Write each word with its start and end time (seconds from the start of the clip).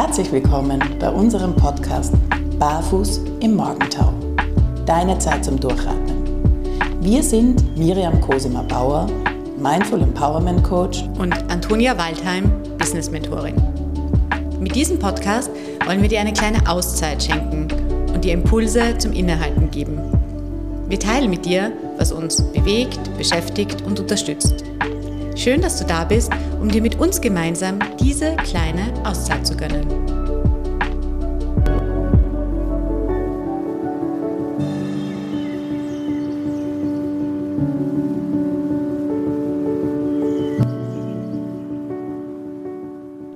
Herzlich 0.00 0.30
willkommen 0.30 0.80
bei 1.00 1.10
unserem 1.10 1.56
Podcast 1.56 2.14
Barfuß 2.56 3.20
im 3.40 3.56
Morgentau. 3.56 4.14
Deine 4.86 5.18
Zeit 5.18 5.44
zum 5.44 5.58
Durchatmen. 5.58 7.00
Wir 7.00 7.20
sind 7.20 7.76
Miriam 7.76 8.20
Cosima 8.20 8.62
Bauer, 8.62 9.08
Mindful 9.58 10.00
Empowerment 10.00 10.62
Coach 10.62 11.02
und 11.18 11.32
Antonia 11.50 11.98
Waldheim, 11.98 12.48
Business 12.78 13.10
Mentorin. 13.10 13.56
Mit 14.60 14.76
diesem 14.76 15.00
Podcast 15.00 15.50
wollen 15.84 16.00
wir 16.00 16.08
dir 16.08 16.20
eine 16.20 16.32
kleine 16.32 16.64
Auszeit 16.70 17.20
schenken 17.20 17.66
und 18.14 18.24
dir 18.24 18.34
Impulse 18.34 18.96
zum 18.98 19.12
Innehalten 19.12 19.68
geben. 19.72 19.98
Wir 20.88 21.00
teilen 21.00 21.28
mit 21.28 21.44
dir, 21.44 21.72
was 21.96 22.12
uns 22.12 22.40
bewegt, 22.52 23.00
beschäftigt 23.18 23.82
und 23.82 23.98
unterstützt. 23.98 24.62
Schön, 25.38 25.60
dass 25.60 25.78
du 25.78 25.84
da 25.84 26.02
bist, 26.02 26.32
um 26.60 26.68
dir 26.68 26.82
mit 26.82 26.98
uns 26.98 27.20
gemeinsam 27.20 27.78
diese 28.00 28.34
kleine 28.38 28.92
Auszeit 29.06 29.46
zu 29.46 29.56
gönnen. 29.56 29.86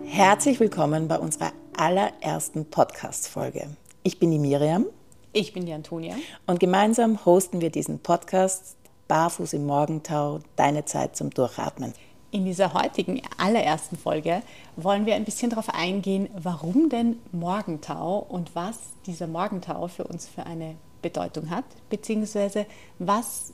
Herzlich 0.06 0.58
willkommen 0.58 1.06
bei 1.06 1.20
unserer 1.20 1.52
allerersten 1.76 2.64
Podcast-Folge. 2.64 3.68
Ich 4.02 4.18
bin 4.18 4.32
die 4.32 4.40
Miriam. 4.40 4.86
Ich 5.32 5.52
bin 5.52 5.66
die 5.66 5.72
Antonia. 5.72 6.16
Und 6.48 6.58
gemeinsam 6.58 7.24
hosten 7.24 7.60
wir 7.60 7.70
diesen 7.70 8.00
Podcast 8.00 8.76
Barfuß 9.12 9.52
im 9.52 9.66
Morgentau, 9.66 10.40
deine 10.56 10.86
Zeit 10.86 11.16
zum 11.16 11.28
Durchatmen. 11.28 11.92
In 12.30 12.46
dieser 12.46 12.72
heutigen 12.72 13.20
allerersten 13.36 13.98
Folge 13.98 14.40
wollen 14.76 15.04
wir 15.04 15.16
ein 15.16 15.26
bisschen 15.26 15.50
darauf 15.50 15.68
eingehen, 15.68 16.30
warum 16.32 16.88
denn 16.88 17.18
Morgentau 17.30 18.24
und 18.26 18.54
was 18.54 18.78
dieser 19.04 19.26
Morgentau 19.26 19.86
für 19.88 20.04
uns 20.04 20.26
für 20.26 20.46
eine 20.46 20.76
Bedeutung 21.02 21.50
hat, 21.50 21.66
beziehungsweise 21.90 22.64
was 22.98 23.52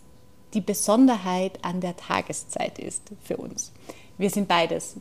die 0.54 0.60
Besonderheit 0.60 1.58
an 1.62 1.80
der 1.80 1.96
Tageszeit 1.96 2.78
ist 2.78 3.10
für 3.24 3.36
uns. 3.36 3.72
Wir 4.16 4.30
sind 4.30 4.46
beides, 4.46 4.94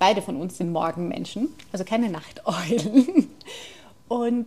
beide 0.00 0.20
von 0.20 0.34
uns 0.34 0.58
sind 0.58 0.72
Morgenmenschen, 0.72 1.48
also 1.70 1.84
keine 1.84 2.10
Nachteulen. 2.10 3.30
Und 4.08 4.46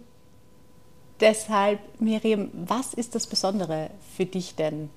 deshalb, 1.21 1.79
Miriam, 2.01 2.49
was 2.51 2.93
ist 2.93 3.15
das 3.15 3.25
Besondere 3.25 3.91
für 4.17 4.25
dich 4.25 4.55
denn 4.55 4.89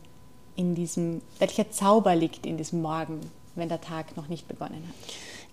in 0.59 0.75
diesem, 0.75 1.23
welcher 1.39 1.71
Zauber 1.71 2.15
liegt 2.17 2.45
in 2.45 2.57
diesem 2.57 2.83
Morgen, 2.83 3.21
wenn 3.55 3.69
der 3.69 3.81
Tag 3.81 4.17
noch 4.17 4.29
nicht 4.29 4.49
begonnen 4.49 4.83
hat? 4.87 4.95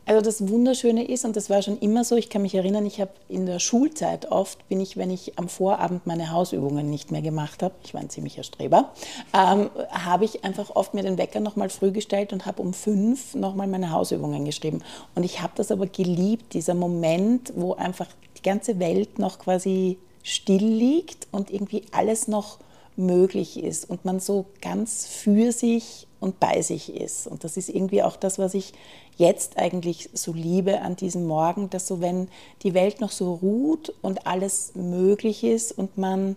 Also 0.08 0.22
das 0.22 0.48
Wunderschöne 0.48 1.04
ist, 1.04 1.26
und 1.26 1.36
das 1.36 1.50
war 1.50 1.64
schon 1.64 1.80
immer 1.80 2.04
so, 2.04 2.16
ich 2.16 2.30
kann 2.30 2.44
mich 2.44 2.54
erinnern, 2.54 2.86
ich 2.86 3.02
habe 3.02 3.12
in 3.28 3.48
der 3.48 3.58
Schulzeit 3.58 4.32
oft, 4.32 4.68
bin 4.70 4.80
ich, 4.80 4.98
wenn 4.98 5.10
ich 5.10 5.40
am 5.40 5.50
Vorabend 5.50 6.06
meine 6.06 6.32
Hausübungen 6.32 6.88
nicht 6.92 7.12
mehr 7.12 7.24
gemacht 7.24 7.64
habe, 7.64 7.74
ich 7.84 7.96
war 7.96 8.02
ein 8.02 8.12
ziemlicher 8.12 8.44
Streber, 8.44 8.92
ähm, 9.34 9.72
habe 9.90 10.26
ich 10.26 10.44
einfach 10.44 10.76
oft 10.76 10.94
mir 10.94 11.02
den 11.02 11.18
Wecker 11.18 11.40
nochmal 11.40 11.70
früh 11.70 11.92
gestellt 11.92 12.34
und 12.34 12.46
habe 12.46 12.62
um 12.62 12.74
fünf 12.74 13.34
nochmal 13.34 13.66
meine 13.66 13.92
Hausübungen 13.92 14.46
geschrieben. 14.46 14.84
Und 15.16 15.24
ich 15.24 15.42
habe 15.42 15.54
das 15.56 15.72
aber 15.72 15.88
geliebt, 15.88 16.54
dieser 16.54 16.76
Moment, 16.76 17.52
wo 17.56 17.74
einfach 17.74 18.08
die 18.38 18.44
ganze 18.44 18.78
Welt 18.78 19.18
noch 19.18 19.40
quasi 19.40 19.98
still 20.22 20.66
liegt 20.66 21.28
und 21.32 21.50
irgendwie 21.50 21.84
alles 21.92 22.28
noch 22.28 22.60
möglich 22.98 23.62
ist 23.62 23.90
und 23.90 24.06
man 24.06 24.20
so 24.20 24.46
ganz 24.62 25.06
für 25.06 25.52
sich 25.52 26.08
und 26.20 26.40
bei 26.40 26.62
sich 26.62 26.94
ist. 26.96 27.28
Und 27.28 27.44
das 27.44 27.58
ist 27.58 27.70
irgendwie 27.70 28.04
auch 28.04 28.16
das, 28.16 28.40
was 28.40 28.54
ich 28.54 28.74
jetzt 29.18 29.58
eigentlich 29.58 30.10
so 30.14 30.34
liebe 30.34 30.82
an 30.82 30.96
diesem 30.96 31.26
Morgen, 31.26 31.70
dass 31.70 31.88
so, 31.88 32.02
wenn 32.02 32.30
die 32.64 32.74
Welt 32.74 33.02
noch 33.02 33.12
so 33.12 33.34
ruht 33.34 33.94
und 34.02 34.28
alles 34.28 34.74
möglich 34.76 35.44
ist 35.44 35.72
und 35.72 35.98
man 35.98 36.36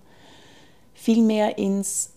viel 0.95 1.23
mehr 1.23 1.59
ins 1.59 2.11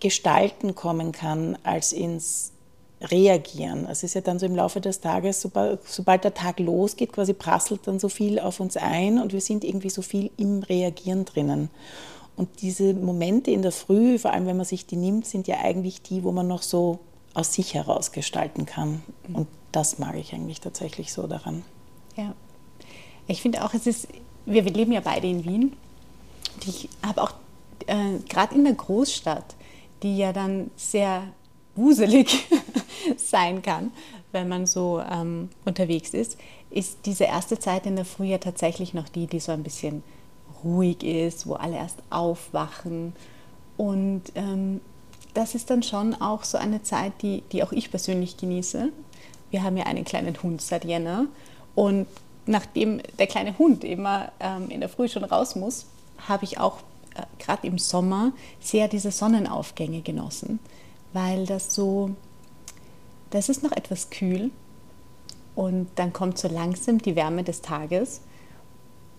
Gestalten 0.00 0.74
kommen 0.74 1.12
kann 1.12 1.56
als 1.62 1.92
ins 1.92 2.52
Reagieren. 3.00 3.86
Es 3.90 4.02
ist 4.02 4.14
ja 4.14 4.22
dann 4.22 4.38
so 4.38 4.46
im 4.46 4.56
Laufe 4.56 4.80
des 4.80 5.00
Tages, 5.00 5.42
sobald, 5.42 6.24
der 6.24 6.34
Tag 6.34 6.58
losgeht, 6.58 7.12
quasi 7.12 7.34
prasselt 7.34 7.86
dann 7.86 7.98
so 7.98 8.08
viel 8.08 8.38
auf 8.38 8.58
uns 8.58 8.76
ein 8.76 9.20
und 9.20 9.32
wir 9.32 9.42
sind 9.42 9.64
irgendwie 9.64 9.90
so 9.90 10.00
viel 10.00 10.30
im 10.38 10.62
Reagieren 10.62 11.26
drinnen. 11.26 11.68
Und 12.36 12.60
diese 12.60 12.92
Momente 12.92 13.50
in 13.50 13.62
der 13.62 13.72
Früh, 13.72 14.18
vor 14.18 14.32
allem 14.32 14.46
wenn 14.46 14.56
man 14.56 14.66
sich 14.66 14.86
die 14.86 14.96
nimmt, 14.96 15.26
sind 15.26 15.48
ja 15.48 15.58
eigentlich 15.62 16.02
die, 16.02 16.22
wo 16.22 16.32
man 16.32 16.46
noch 16.46 16.62
so 16.62 16.98
aus 17.34 17.54
sich 17.54 17.74
heraus 17.74 18.12
gestalten 18.12 18.66
kann. 18.66 19.02
Und 19.32 19.48
das 19.72 19.98
mag 19.98 20.16
ich 20.16 20.32
eigentlich 20.34 20.60
tatsächlich 20.60 21.12
so 21.12 21.26
daran. 21.26 21.64
Ja. 22.16 22.34
Ich 23.26 23.42
finde 23.42 23.64
auch, 23.64 23.74
es 23.74 23.86
ist, 23.86 24.08
wir, 24.44 24.64
wir 24.64 24.72
leben 24.72 24.92
ja 24.92 25.00
beide 25.00 25.26
in 25.26 25.44
Wien. 25.44 25.72
Und 26.54 26.68
ich 26.68 26.88
habe 27.04 27.22
auch 27.22 27.32
äh, 27.86 28.18
gerade 28.28 28.54
in 28.54 28.64
der 28.64 28.74
Großstadt, 28.74 29.54
die 30.02 30.16
ja 30.16 30.32
dann 30.32 30.70
sehr 30.76 31.22
wuselig 31.74 32.46
sein 33.16 33.62
kann, 33.62 33.92
wenn 34.32 34.48
man 34.48 34.66
so 34.66 35.00
ähm, 35.00 35.50
unterwegs 35.64 36.10
ist, 36.10 36.38
ist 36.70 36.98
diese 37.06 37.24
erste 37.24 37.58
Zeit 37.58 37.86
in 37.86 37.96
der 37.96 38.04
Früh 38.04 38.26
ja 38.26 38.38
tatsächlich 38.38 38.94
noch 38.94 39.08
die, 39.08 39.26
die 39.26 39.40
so 39.40 39.52
ein 39.52 39.62
bisschen 39.62 40.02
ruhig 40.64 41.02
ist, 41.02 41.46
wo 41.46 41.54
alle 41.54 41.76
erst 41.76 41.98
aufwachen. 42.10 43.12
Und 43.76 44.22
ähm, 44.34 44.80
das 45.34 45.54
ist 45.54 45.70
dann 45.70 45.82
schon 45.82 46.14
auch 46.14 46.44
so 46.44 46.58
eine 46.58 46.82
Zeit, 46.82 47.12
die, 47.22 47.42
die 47.52 47.62
auch 47.62 47.72
ich 47.72 47.90
persönlich 47.90 48.36
genieße. 48.36 48.90
Wir 49.50 49.62
haben 49.62 49.76
ja 49.76 49.84
einen 49.84 50.04
kleinen 50.04 50.42
Hund 50.42 50.60
seit 50.62 50.84
Jänner 50.84 51.26
und 51.74 52.06
nachdem 52.46 53.00
der 53.18 53.26
kleine 53.26 53.58
Hund 53.58 53.84
immer 53.84 54.32
ähm, 54.40 54.70
in 54.70 54.80
der 54.80 54.88
Früh 54.88 55.08
schon 55.08 55.24
raus 55.24 55.56
muss, 55.56 55.86
habe 56.26 56.44
ich 56.44 56.58
auch 56.58 56.78
äh, 57.14 57.22
gerade 57.38 57.66
im 57.66 57.78
Sommer 57.78 58.32
sehr 58.60 58.88
diese 58.88 59.10
Sonnenaufgänge 59.10 60.00
genossen, 60.00 60.58
weil 61.12 61.46
das 61.46 61.74
so, 61.74 62.10
das 63.30 63.48
ist 63.48 63.62
noch 63.62 63.72
etwas 63.72 64.10
kühl 64.10 64.50
und 65.54 65.88
dann 65.96 66.12
kommt 66.12 66.38
so 66.38 66.48
langsam 66.48 66.98
die 66.98 67.16
Wärme 67.16 67.44
des 67.44 67.62
Tages 67.62 68.20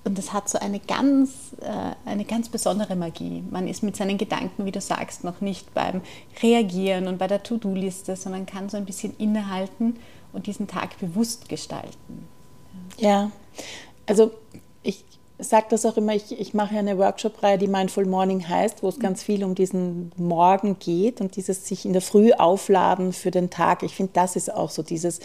und 0.07 0.17
das 0.17 0.33
hat 0.33 0.49
so 0.49 0.57
eine 0.57 0.79
ganz, 0.79 1.29
äh, 1.61 2.09
eine 2.09 2.25
ganz 2.25 2.49
besondere 2.49 2.95
Magie. 2.95 3.43
Man 3.51 3.67
ist 3.67 3.83
mit 3.83 3.95
seinen 3.95 4.17
Gedanken, 4.17 4.65
wie 4.65 4.71
du 4.71 4.81
sagst, 4.81 5.23
noch 5.23 5.41
nicht 5.41 5.73
beim 5.73 6.01
Reagieren 6.41 7.07
und 7.07 7.17
bei 7.17 7.27
der 7.27 7.43
To-Do-Liste, 7.43 8.15
sondern 8.15 8.45
kann 8.45 8.69
so 8.69 8.77
ein 8.77 8.85
bisschen 8.85 9.15
innehalten 9.17 9.97
und 10.33 10.47
diesen 10.47 10.67
Tag 10.67 10.97
bewusst 10.99 11.49
gestalten. 11.49 12.27
Ja, 12.97 13.31
also 14.05 14.31
ich 14.81 15.03
sage 15.39 15.67
das 15.69 15.85
auch 15.85 15.97
immer, 15.97 16.15
ich, 16.15 16.39
ich 16.39 16.53
mache 16.53 16.77
eine 16.77 16.97
Workshop-Reihe, 16.97 17.57
die 17.57 17.67
Mindful 17.67 18.05
Morning 18.05 18.47
heißt, 18.47 18.81
wo 18.81 18.89
es 18.89 18.99
ganz 18.99 19.21
viel 19.21 19.43
um 19.43 19.55
diesen 19.55 20.11
Morgen 20.15 20.79
geht 20.79 21.21
und 21.21 21.35
dieses 21.35 21.67
sich 21.67 21.85
in 21.85 21.93
der 21.93 22.01
Früh 22.01 22.31
aufladen 22.31 23.13
für 23.13 23.31
den 23.31 23.49
Tag. 23.49 23.83
Ich 23.83 23.93
finde, 23.95 24.13
das 24.13 24.35
ist 24.35 24.51
auch 24.51 24.69
so 24.69 24.81
dieses 24.83 25.19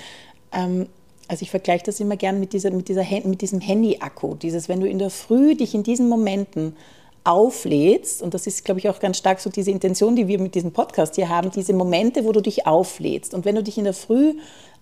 ähm, 0.53 0.89
also 1.33 1.45
ich 1.45 1.51
vergleiche 1.51 1.85
das 1.85 1.99
immer 1.99 2.19
gern 2.19 2.39
mit, 2.41 2.53
dieser, 2.53 2.71
mit, 2.71 2.89
dieser, 2.89 3.07
mit 3.25 3.41
diesem 3.41 3.59
Handy-Akku. 3.59 4.35
Dieses, 4.35 4.69
wenn 4.69 4.81
du 4.81 4.87
in 4.87 4.99
der 4.99 5.09
Früh 5.09 5.55
dich 5.55 5.75
in 5.75 5.83
diesen 5.83 6.11
Momenten 6.11 6.77
auflädst, 7.25 8.21
und 8.21 8.35
das 8.35 8.47
ist, 8.47 8.67
glaube 8.67 8.81
ich, 8.81 8.91
auch 8.91 9.01
ganz 9.01 9.17
stark 9.17 9.41
so 9.41 9.49
diese 9.49 9.71
Intention, 9.71 10.15
die 10.15 10.29
wir 10.29 10.39
mit 10.39 10.55
diesem 10.55 10.73
Podcast 10.73 11.15
hier 11.15 11.31
haben, 11.31 11.51
diese 11.51 11.73
Momente, 11.73 12.27
wo 12.27 12.33
du 12.33 12.43
dich 12.43 12.67
auflädst. 12.67 13.33
Und 13.33 13.47
wenn 13.47 13.55
du 13.55 13.63
dich 13.63 13.79
in 13.79 13.85
der 13.85 13.95
Früh 13.95 14.35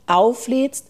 auflädst, 0.08 0.88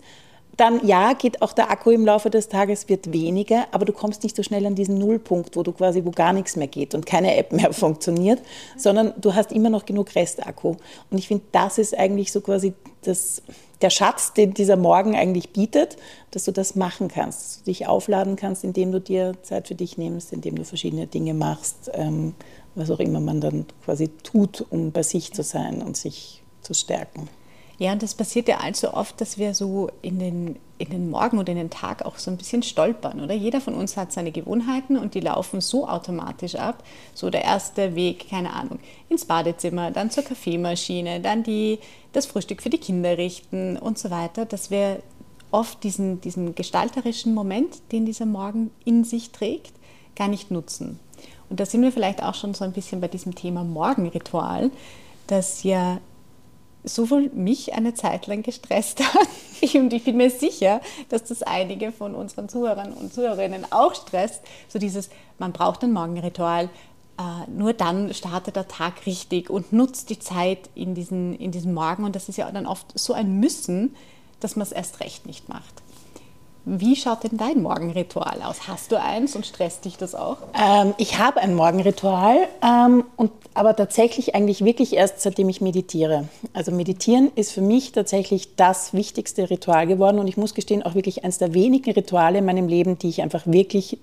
dann 0.61 0.87
ja, 0.87 1.15
geht 1.15 1.41
auch 1.41 1.55
der 1.55 1.71
Akku 1.71 1.91
im 1.91 2.05
Laufe 2.05 2.29
des 2.29 2.49
Tages 2.49 2.89
wird 2.91 3.13
weniger, 3.13 3.67
aber 3.73 3.87
du 3.87 3.95
kommst 3.95 4.23
nicht 4.23 4.37
so 4.37 4.43
schnell 4.43 4.67
an 4.67 4.75
diesen 4.75 4.99
Nullpunkt, 4.99 5.57
wo 5.57 5.63
du 5.63 5.73
quasi, 5.73 6.05
wo 6.05 6.11
gar 6.11 6.35
nichts 6.35 6.55
mehr 6.55 6.67
geht 6.67 6.95
und 6.95 7.07
keine 7.07 7.37
App 7.37 7.53
mehr 7.53 7.73
funktioniert, 7.73 8.43
sondern 8.77 9.15
du 9.19 9.35
hast 9.35 9.53
immer 9.53 9.71
noch 9.71 9.87
genug 9.87 10.15
Restakku. 10.15 10.77
Und 11.11 11.19
ich 11.19 11.29
finde, 11.29 11.45
das 11.53 11.79
ist 11.79 11.97
eigentlich 11.97 12.31
so 12.31 12.43
quasi 12.43 12.75
das, 13.03 13.43
der 13.81 13.89
Schatz, 13.89 14.35
den 14.35 14.53
dieser 14.53 14.77
Morgen 14.77 15.17
eigentlich 15.17 15.51
bietet, 15.51 15.97
dass 16.31 16.45
du 16.45 16.53
das 16.53 16.75
machen 16.75 17.09
kannst, 17.09 17.41
dass 17.41 17.59
du 17.61 17.65
dich 17.65 17.87
aufladen 17.87 18.37
kannst, 18.37 18.63
indem 18.63 18.93
du 18.93 19.01
dir 19.01 19.35
Zeit 19.43 19.67
für 19.67 19.75
dich 19.75 19.97
nimmst, 19.97 20.31
indem 20.31 20.57
du 20.57 20.65
verschiedene 20.65 21.07
Dinge 21.07 21.33
machst, 21.33 21.91
ähm, 21.95 22.35
was 22.75 22.91
auch 22.91 23.01
immer 23.01 23.21
man 23.21 23.41
dann 23.41 23.65
quasi 23.83 24.09
tut, 24.23 24.67
um 24.69 24.93
bei 24.93 25.03
sich 25.03 25.33
zu 25.33 25.43
sein 25.43 25.81
und 25.81 25.97
sich 25.97 26.43
zu 26.61 26.75
stärken. 26.75 27.31
Ja, 27.81 27.93
und 27.93 28.03
das 28.03 28.15
passiert 28.15 28.47
ja 28.47 28.59
allzu 28.59 28.93
oft, 28.93 29.23
dass 29.23 29.39
wir 29.39 29.55
so 29.55 29.89
in 30.03 30.19
den, 30.19 30.57
in 30.77 30.91
den 30.91 31.09
Morgen 31.09 31.39
oder 31.39 31.51
in 31.51 31.57
den 31.57 31.71
Tag 31.71 32.05
auch 32.05 32.19
so 32.19 32.31
ein 32.31 32.37
bisschen 32.37 32.63
stolpern, 32.63 33.23
oder? 33.23 33.33
Jeder 33.33 33.63
von 33.63 33.73
uns 33.73 33.97
hat 33.97 34.13
seine 34.13 34.33
Gewohnheiten 34.33 34.99
und 34.99 35.15
die 35.15 35.21
laufen 35.21 35.63
so 35.63 35.89
automatisch 35.89 36.57
ab. 36.57 36.85
So 37.15 37.31
der 37.31 37.43
erste 37.43 37.95
Weg, 37.95 38.29
keine 38.29 38.53
Ahnung, 38.53 38.81
ins 39.09 39.25
Badezimmer, 39.25 39.93
dann 39.93 40.11
zur 40.11 40.25
Kaffeemaschine, 40.25 41.21
dann 41.21 41.43
die, 41.43 41.79
das 42.13 42.27
Frühstück 42.27 42.61
für 42.61 42.69
die 42.69 42.77
Kinder 42.77 43.17
richten 43.17 43.79
und 43.79 43.99
so 43.99 44.11
weiter, 44.11 44.45
dass 44.45 44.71
wir 44.71 45.03
oft 45.51 45.83
diesen, 45.83 46.21
diesen 46.21 46.55
gestalterischen 46.55 47.33
Moment, 47.33 47.81
den 47.93 48.05
dieser 48.05 48.27
Morgen 48.27 48.73
in 48.85 49.05
sich 49.05 49.31
trägt, 49.31 49.73
gar 50.17 50.29
nicht 50.29 50.51
nutzen. 50.51 51.01
Und 51.49 51.61
da 51.61 51.65
sind 51.65 51.81
wir 51.81 51.93
vielleicht 51.93 52.23
auch 52.23 52.35
schon 52.35 52.53
so 52.53 52.63
ein 52.63 52.73
bisschen 52.73 53.01
bei 53.01 53.09
diesem 53.09 53.35
Thema 53.35 53.65
Morgenritual, 53.65 54.71
dass 55.29 55.63
ja 55.63 55.99
sowohl 56.85 57.31
mich 57.35 57.75
eine 57.75 57.95
Zeit 57.95 58.27
lang 58.27 58.43
gestresst 58.43 59.01
hat. 59.15 59.75
und 59.75 59.93
ich 59.93 60.05
bin 60.05 60.17
mir 60.17 60.31
sicher, 60.31 60.81
dass 61.09 61.25
das 61.25 61.43
einige 61.43 61.93
von 61.93 62.15
unseren 62.15 62.49
Zuhörern 62.49 62.93
und 62.93 63.13
Zuhörerinnen 63.13 63.71
auch 63.71 63.95
stresst. 63.95 64.43
So 64.69 64.79
dieses, 64.79 65.11
man 65.39 65.53
braucht 65.53 65.83
ein 65.85 65.93
Morgenritual, 65.93 66.71
äh, 67.19 67.51
nur 67.51 67.75
dann 67.75 68.15
startet 68.15 68.57
der 68.57 68.69
Tag 68.69 69.07
richtig 69.07 69.51
und 69.51 69.73
nutzt 69.73 70.09
die 70.11 70.19
Zeit 70.19 70.71
in 70.75 70.95
diesen, 70.95 71.35
in 71.35 71.51
diesem 71.51 71.75
Morgen. 71.75 72.05
Und 72.05 72.17
das 72.17 72.29
ist 72.29 72.39
ja 72.39 72.51
dann 72.51 72.67
oft 72.67 72.99
so 72.99 73.13
ein 73.13 73.39
Müssen, 73.41 73.95
dass 74.41 74.57
man 74.57 74.67
es 74.67 74.73
erst 74.73 75.01
recht 75.01 75.27
nicht 75.27 75.49
macht. 75.49 75.83
Wie 76.73 76.95
schaut 76.95 77.25
denn 77.25 77.37
dein 77.37 77.63
Morgenritual 77.63 78.43
aus? 78.45 78.69
Hast 78.69 78.93
du 78.93 79.01
eins 79.01 79.35
und 79.35 79.45
stresst 79.45 79.85
dich 79.85 79.97
das 79.97 80.15
auch? 80.15 80.37
Ähm, 80.55 80.95
ich 80.99 81.19
habe 81.19 81.41
ein 81.41 81.57
Morgenritual, 81.57 82.47
ähm, 82.63 83.05
und, 83.17 83.33
aber 83.55 83.75
tatsächlich 83.75 84.37
eigentlich 84.37 84.65
wirklich 84.65 84.93
erst 84.93 85.21
seitdem 85.21 85.49
ich 85.49 85.61
meditiere. 85.61 86.29
Also 86.53 86.71
meditieren 86.71 87.33
ist 87.35 87.51
für 87.51 87.61
mich 87.61 87.91
tatsächlich 87.91 88.55
das 88.55 88.95
wichtigste 88.95 89.51
Ritual 89.51 89.89
geworden 89.89 90.21
und 90.21 90.29
ich 90.29 90.37
muss 90.37 90.55
gestehen, 90.55 90.85
auch 90.85 90.95
wirklich 90.95 91.25
eines 91.25 91.39
der 91.39 91.55
wenigen 91.55 91.91
Rituale 91.91 92.39
in 92.39 92.45
meinem 92.45 92.69
Leben, 92.69 92.97
die 92.99 93.09
ich 93.09 93.21
einfach 93.21 93.49
wirklich 93.49 93.99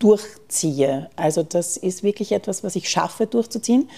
durchziehe. 0.00 1.10
Also 1.14 1.44
das 1.44 1.76
ist 1.76 2.02
wirklich 2.02 2.32
etwas, 2.32 2.64
was 2.64 2.74
ich 2.74 2.90
schaffe 2.90 3.26
durchzuziehen. 3.28 3.88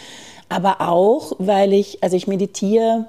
Aber 0.50 0.82
auch, 0.82 1.32
weil 1.38 1.73
ich, 1.73 2.03
also 2.03 2.15
ich 2.15 2.26
meditiere 2.26 3.06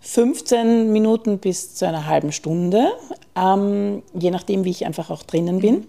15 0.00 0.92
Minuten 0.92 1.38
bis 1.38 1.74
zu 1.74 1.86
einer 1.86 2.06
halben 2.06 2.32
Stunde, 2.32 2.92
ähm, 3.34 4.02
je 4.14 4.30
nachdem, 4.30 4.64
wie 4.64 4.70
ich 4.70 4.86
einfach 4.86 5.10
auch 5.10 5.22
drinnen 5.22 5.60
bin. 5.60 5.86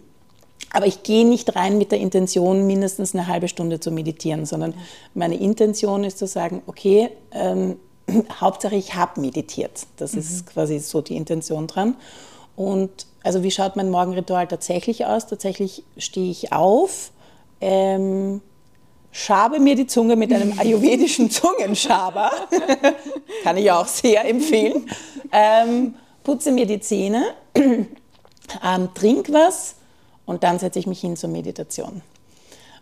Aber 0.74 0.86
ich 0.86 1.04
gehe 1.04 1.26
nicht 1.26 1.56
rein 1.56 1.78
mit 1.78 1.92
der 1.92 2.00
Intention, 2.00 2.68
mindestens 2.68 3.14
eine 3.14 3.28
halbe 3.28 3.48
Stunde 3.48 3.80
zu 3.80 3.92
meditieren, 3.92 4.46
sondern 4.46 4.74
meine 5.14 5.36
Intention 5.36 6.04
ist 6.04 6.18
zu 6.18 6.28
sagen, 6.28 6.62
okay, 6.68 7.10
ähm, 7.32 7.78
Hauptsache 8.42 8.76
ich 8.76 8.96
habe 8.96 9.22
meditiert. 9.22 9.86
Das 9.98 10.14
mhm. 10.14 10.20
ist 10.20 10.48
quasi 10.48 10.80
so 10.80 11.02
die 11.02 11.16
Intention 11.16 11.68
dran. 11.68 11.96
Und 12.56 13.06
also 13.24 13.44
wie 13.44 13.52
schaut 13.52 13.76
mein 13.76 13.90
Morgenritual 13.90 14.48
tatsächlich 14.48 15.06
aus? 15.06 15.28
Tatsächlich 15.28 15.84
stehe 15.98 16.32
ich 16.32 16.52
auf, 16.54 17.12
ähm, 17.62 18.42
schabe 19.18 19.60
mir 19.60 19.76
die 19.76 19.88
Zunge 19.88 20.16
mit 20.16 20.32
einem 20.32 20.54
ayurvedischen 20.60 21.32
Zungenschaber, 21.32 22.32
kann 23.44 23.58
ich 23.58 23.72
auch 23.72 23.88
sehr 23.88 24.28
empfehlen, 24.30 24.90
ähm, 25.32 25.96
putze 26.24 26.52
mir 26.52 26.66
die 26.66 26.80
Zähne, 26.80 27.34
ähm, 27.56 28.90
trink 28.94 29.32
was 29.34 29.76
und 30.26 30.44
dann 30.44 30.60
setze 30.60 30.80
ich 30.80 30.88
mich 30.88 31.02
hin 31.02 31.18
zur 31.18 31.30
Meditation. 31.30 32.02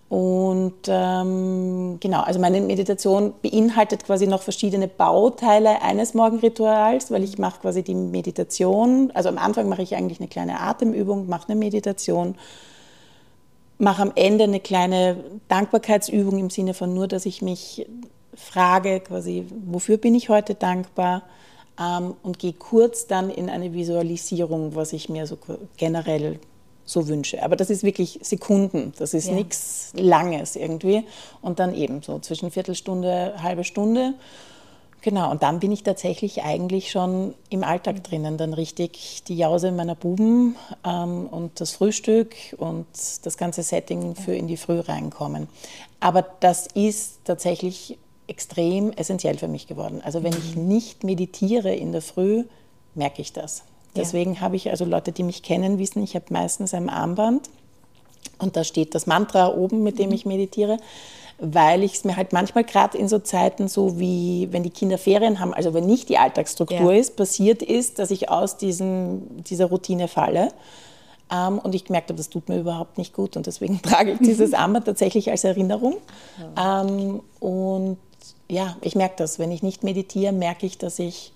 Und 0.07 0.73
ähm, 0.87 1.97
genau, 1.99 2.21
also 2.21 2.39
meine 2.39 2.61
Meditation 2.61 3.33
beinhaltet 3.41 4.05
quasi 4.05 4.27
noch 4.27 4.43
verschiedene 4.43 4.87
Bauteile 4.87 5.81
eines 5.81 6.13
Morgenrituals, 6.13 7.09
weil 7.09 7.23
ich 7.23 7.39
mache 7.39 7.61
quasi 7.61 7.81
die 7.81 7.95
Meditation, 7.95 9.09
also 9.15 9.29
am 9.29 9.39
Anfang 9.39 9.67
mache 9.67 9.81
ich 9.81 9.95
eigentlich 9.95 10.19
eine 10.19 10.27
kleine 10.27 10.59
Atemübung, 10.59 11.27
mache 11.27 11.49
eine 11.49 11.57
Meditation, 11.57 12.35
mache 13.77 14.01
am 14.01 14.11
Ende 14.15 14.45
eine 14.45 14.59
kleine 14.59 15.17
Dankbarkeitsübung 15.47 16.39
im 16.39 16.49
Sinne 16.49 16.73
von 16.73 16.93
nur, 16.93 17.07
dass 17.07 17.25
ich 17.25 17.41
mich 17.41 17.85
frage, 18.33 18.99
quasi, 18.99 19.45
wofür 19.65 19.97
bin 19.97 20.15
ich 20.15 20.29
heute 20.29 20.55
dankbar 20.55 21.23
ähm, 21.79 22.15
und 22.23 22.39
gehe 22.39 22.53
kurz 22.53 23.07
dann 23.07 23.29
in 23.29 23.49
eine 23.49 23.73
Visualisierung, 23.73 24.75
was 24.75 24.93
ich 24.93 25.09
mir 25.09 25.27
so 25.27 25.37
generell 25.77 26.39
so 26.85 27.07
wünsche. 27.07 27.41
Aber 27.43 27.55
das 27.55 27.69
ist 27.69 27.83
wirklich 27.83 28.19
Sekunden, 28.21 28.93
das 28.97 29.13
ist 29.13 29.27
ja. 29.27 29.33
nichts 29.33 29.91
Langes 29.95 30.55
irgendwie. 30.55 31.03
Und 31.41 31.59
dann 31.59 31.73
eben 31.73 32.01
so 32.01 32.19
zwischen 32.19 32.51
Viertelstunde, 32.51 33.35
halbe 33.41 33.63
Stunde. 33.63 34.13
Genau, 35.05 35.29
und 35.29 35.43
dann 35.43 35.59
bin 35.59 35.71
ich 35.71 35.83
tatsächlich 35.83 36.41
eigentlich 36.41 36.89
schon 36.89 37.35
im 37.51 37.63
Alltag 37.63 38.03
drinnen. 38.03 38.37
Dann 38.37 38.55
richtig 38.55 39.21
die 39.27 39.37
Jause 39.37 39.71
meiner 39.71 39.93
Buben 39.93 40.55
ähm, 40.83 41.27
und 41.27 41.61
das 41.61 41.73
Frühstück 41.73 42.35
und 42.57 42.87
das 43.21 43.37
ganze 43.37 43.61
Setting 43.61 44.15
für 44.15 44.33
in 44.33 44.47
die 44.47 44.57
Früh 44.57 44.79
reinkommen. 44.79 45.47
Aber 45.99 46.23
das 46.39 46.65
ist 46.73 47.19
tatsächlich 47.23 47.99
extrem 48.25 48.93
essentiell 48.93 49.37
für 49.37 49.47
mich 49.47 49.67
geworden. 49.67 50.01
Also 50.03 50.23
wenn 50.23 50.33
ich 50.33 50.55
mhm. 50.55 50.69
nicht 50.69 51.03
meditiere 51.03 51.75
in 51.75 51.91
der 51.91 52.01
Früh, 52.01 52.45
merke 52.95 53.21
ich 53.21 53.31
das. 53.31 53.61
Deswegen 53.95 54.41
habe 54.41 54.55
ich, 54.55 54.71
also 54.71 54.85
Leute, 54.85 55.11
die 55.11 55.21
mich 55.21 55.43
kennen, 55.43 55.77
wissen, 55.77 56.01
ich 56.01 56.15
habe 56.15 56.25
meistens 56.29 56.73
ein 56.73 56.89
Armband 56.89 57.51
und 58.39 58.57
da 58.57 58.63
steht 58.63 58.95
das 58.95 59.05
Mantra 59.05 59.53
oben, 59.53 59.83
mit 59.83 59.99
dem 59.99 60.07
mhm. 60.07 60.15
ich 60.15 60.25
meditiere 60.25 60.79
weil 61.37 61.83
ich 61.83 61.95
es 61.95 62.03
mir 62.05 62.15
halt 62.15 62.33
manchmal 62.33 62.63
gerade 62.63 62.97
in 62.97 63.07
so 63.07 63.19
Zeiten, 63.19 63.67
so 63.67 63.99
wie 63.99 64.47
wenn 64.51 64.63
die 64.63 64.69
Kinder 64.69 64.97
Ferien 64.97 65.39
haben, 65.39 65.53
also 65.53 65.73
wenn 65.73 65.85
nicht 65.85 66.09
die 66.09 66.17
Alltagsstruktur 66.17 66.93
ja. 66.93 66.99
ist, 66.99 67.15
passiert 67.17 67.61
ist, 67.61 67.99
dass 67.99 68.11
ich 68.11 68.29
aus 68.29 68.57
diesem, 68.57 69.43
dieser 69.43 69.65
Routine 69.65 70.07
falle. 70.07 70.49
Ähm, 71.31 71.59
und 71.59 71.73
ich 71.75 71.85
gemerkt 71.85 72.09
habe, 72.09 72.17
das 72.17 72.29
tut 72.29 72.49
mir 72.49 72.59
überhaupt 72.59 72.97
nicht 72.97 73.13
gut. 73.13 73.35
Und 73.35 73.47
deswegen 73.47 73.81
trage 73.83 74.11
ich 74.11 74.19
dieses 74.19 74.53
Armband 74.53 74.85
tatsächlich 74.85 75.29
als 75.29 75.43
Erinnerung. 75.43 75.97
Ja. 76.55 76.81
Ähm, 76.81 77.21
und 77.39 77.97
ja, 78.47 78.77
ich 78.81 78.95
merke 78.95 79.15
das. 79.17 79.39
Wenn 79.39 79.51
ich 79.51 79.63
nicht 79.63 79.83
meditiere, 79.83 80.31
merke 80.31 80.65
ich, 80.65 80.77
dass 80.77 80.99
ich 80.99 81.33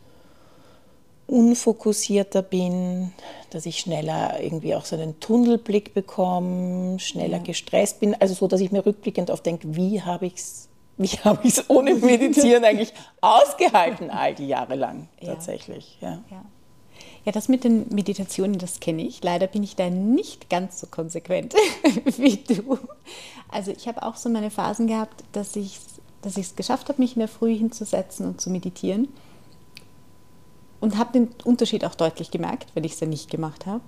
unfokussierter 1.30 2.42
bin, 2.42 3.12
dass 3.52 3.66
ich 3.66 3.80
schneller 3.80 4.42
irgendwie 4.42 4.76
auch 4.76 4.86
so 4.86 4.96
einen 4.96 5.20
Tunnelblick 5.20 5.94
bekomme, 5.94 7.00
schneller 7.00 7.38
ja. 7.38 7.44
gestresst 7.44 8.00
bin. 8.00 8.16
Also 8.20 8.34
so, 8.34 8.48
dass 8.48 8.62
ich 8.62 8.72
mir 8.72 8.86
rückblickend 8.86 9.30
oft 9.30 9.46
denke, 9.46 9.76
wie 9.76 10.02
habe 10.02 10.26
ich 10.26 10.36
es 10.36 10.70
wie 11.00 11.08
habe 11.08 11.40
ich 11.44 11.58
es 11.58 11.70
ohne 11.70 11.96
Meditieren 11.96 12.66
eigentlich 12.66 12.94
ausgehalten, 13.22 14.10
all 14.10 14.36
die 14.36 14.48
Jahre 14.48 14.76
lang 14.76 15.08
tatsächlich. 15.24 15.98
Ja. 16.02 16.22
ja. 16.30 16.44
Ja, 17.26 17.32
das 17.32 17.48
mit 17.48 17.64
den 17.64 17.88
Meditationen, 17.90 18.58
das 18.58 18.80
kenne 18.80 19.04
ich. 19.04 19.24
Leider 19.24 19.48
bin 19.48 19.64
ich 19.64 19.76
da 19.76 19.90
nicht 19.90 20.50
ganz 20.50 20.82
so 20.82 20.88
konsequent 20.88 21.54
wie 22.18 22.38
du. 22.38 22.78
Also 23.50 23.72
ich 23.72 23.88
habe 23.88 24.04
auch 24.04 24.16
so 24.16 24.30
meine 24.30 24.52
Phasen 24.52 24.88
gehabt, 24.88 25.24
dass 25.32 25.56
ich 25.56 25.78
es 25.78 26.00
dass 26.22 26.56
geschafft 26.56 26.90
habe, 26.90 27.02
mich 27.02 27.16
in 27.16 27.20
der 27.20 27.30
Früh 27.30 27.56
hinzusetzen 27.56 28.26
und 28.26 28.42
zu 28.42 28.50
meditieren 28.50 29.08
und 30.80 30.98
habe 30.98 31.14
den 31.14 31.30
Unterschied 31.44 31.86
auch 31.86 31.96
deutlich 31.96 32.32
gemerkt, 32.32 32.68
weil 32.74 32.86
ich 32.86 32.94
es 32.94 33.00
ja 33.00 33.08
nicht 33.08 33.30
gemacht 33.30 33.66
habe. 33.66 33.84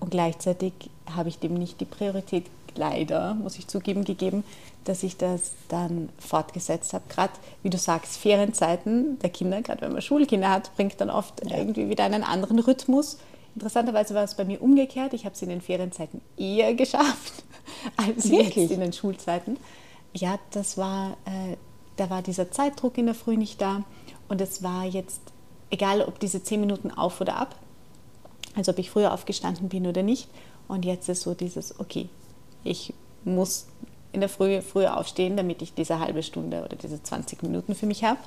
Und 0.00 0.10
gleichzeitig 0.10 0.72
habe 1.14 1.28
ich 1.28 1.38
dem 1.38 1.54
nicht 1.54 1.80
die 1.80 1.84
Priorität, 1.84 2.46
leider, 2.74 3.34
muss 3.34 3.58
ich 3.58 3.68
zugeben, 3.68 4.04
gegeben, 4.04 4.44
dass 4.84 5.02
ich 5.02 5.16
das 5.16 5.52
dann 5.68 6.08
fortgesetzt 6.18 6.92
habe. 6.92 7.04
Gerade, 7.08 7.32
wie 7.62 7.70
du 7.70 7.78
sagst, 7.78 8.16
Ferienzeiten 8.16 9.18
der 9.20 9.30
Kinder, 9.30 9.62
gerade 9.62 9.82
wenn 9.82 9.92
man 9.92 10.02
Schulkinder 10.02 10.50
hat, 10.50 10.74
bringt 10.76 11.00
dann 11.00 11.10
oft 11.10 11.44
ja. 11.48 11.58
irgendwie 11.58 11.88
wieder 11.88 12.04
einen 12.04 12.24
anderen 12.24 12.58
Rhythmus. 12.58 13.18
Interessanterweise 13.54 14.14
war 14.14 14.24
es 14.24 14.34
bei 14.34 14.44
mir 14.44 14.62
umgekehrt. 14.62 15.12
Ich 15.12 15.24
habe 15.24 15.34
es 15.34 15.42
in 15.42 15.50
den 15.50 15.60
Ferienzeiten 15.60 16.20
eher 16.36 16.74
geschafft 16.74 17.44
als 17.96 18.30
Wirklich? 18.30 18.56
jetzt 18.56 18.70
in 18.72 18.80
den 18.80 18.92
Schulzeiten. 18.92 19.58
Ja, 20.14 20.38
das 20.50 20.76
war, 20.76 21.16
äh, 21.26 21.56
da 21.96 22.10
war 22.10 22.22
dieser 22.22 22.50
Zeitdruck 22.50 22.98
in 22.98 23.06
der 23.06 23.14
Früh 23.14 23.36
nicht 23.36 23.60
da. 23.60 23.84
Und 24.28 24.40
es 24.40 24.62
war 24.62 24.84
jetzt 24.84 25.20
egal 25.72 26.02
ob 26.02 26.20
diese 26.20 26.42
zehn 26.42 26.60
Minuten 26.60 26.92
auf 26.92 27.20
oder 27.20 27.36
ab, 27.36 27.56
also 28.54 28.70
ob 28.70 28.78
ich 28.78 28.90
früher 28.90 29.12
aufgestanden 29.12 29.68
bin 29.68 29.86
oder 29.86 30.02
nicht. 30.02 30.28
Und 30.68 30.84
jetzt 30.84 31.08
ist 31.08 31.22
so 31.22 31.34
dieses, 31.34 31.80
okay, 31.80 32.08
ich 32.62 32.94
muss 33.24 33.66
in 34.12 34.20
der 34.20 34.28
Früh 34.28 34.60
früher 34.60 34.96
aufstehen, 34.96 35.36
damit 35.36 35.62
ich 35.62 35.74
diese 35.74 35.98
halbe 35.98 36.22
Stunde 36.22 36.62
oder 36.62 36.76
diese 36.76 37.02
20 37.02 37.42
Minuten 37.42 37.74
für 37.74 37.86
mich 37.86 38.04
habe. 38.04 38.20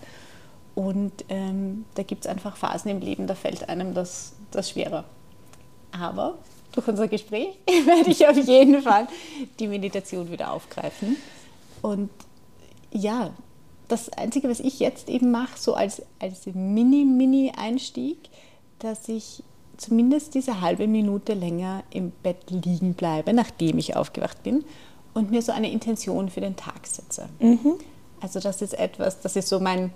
Und 0.74 1.24
ähm, 1.30 1.86
da 1.96 2.04
gibt 2.04 2.26
es 2.26 2.32
einfach 2.32 2.58
Phasen 2.58 2.92
im 2.92 3.00
Leben, 3.00 3.28
da 3.28 3.36
fällt 3.36 3.70
einem 3.70 3.94
das, 3.94 4.34
das 4.52 4.72
schwerer. 4.72 5.06
Aber 5.92 6.38
durch 6.74 6.88
unser 6.88 7.08
Gespräch 7.08 7.50
werde 7.86 8.10
ich 8.10 8.28
auf 8.28 8.36
jeden 8.36 8.82
Fall 8.82 9.08
die 9.60 9.68
Meditation 9.68 10.30
wieder 10.30 10.52
aufgreifen. 10.52 11.16
Und 11.82 12.10
ja, 12.92 13.32
das 13.88 14.10
Einzige, 14.10 14.50
was 14.50 14.60
ich 14.60 14.80
jetzt 14.80 15.10
eben 15.10 15.32
mache, 15.32 15.58
so 15.58 15.74
als, 15.74 16.02
als 16.20 16.46
Mini-Mini-Einstieg, 16.46 18.18
dass 18.80 19.08
ich 19.08 19.44
zumindest 19.78 20.34
diese 20.34 20.62
halbe 20.62 20.88
Minute 20.88 21.34
länger 21.34 21.84
im 21.90 22.12
Bett 22.12 22.50
liegen 22.50 22.94
bleibe, 22.94 23.34
nachdem 23.34 23.78
ich 23.78 23.96
aufgewacht 23.96 24.44
bin 24.44 24.64
und 25.14 25.32
mir 25.32 25.42
so 25.42 25.52
eine 25.52 25.72
Intention 25.72 26.30
für 26.30 26.42
den 26.42 26.56
Tag 26.56 26.88
setze. 26.88 27.30
Mhm. 27.40 27.76
Also 28.22 28.40
das 28.40 28.62
ist 28.62 28.74
etwas, 28.74 29.22
das 29.22 29.36
ist 29.36 29.50
so 29.50 29.60
mein, 29.60 29.94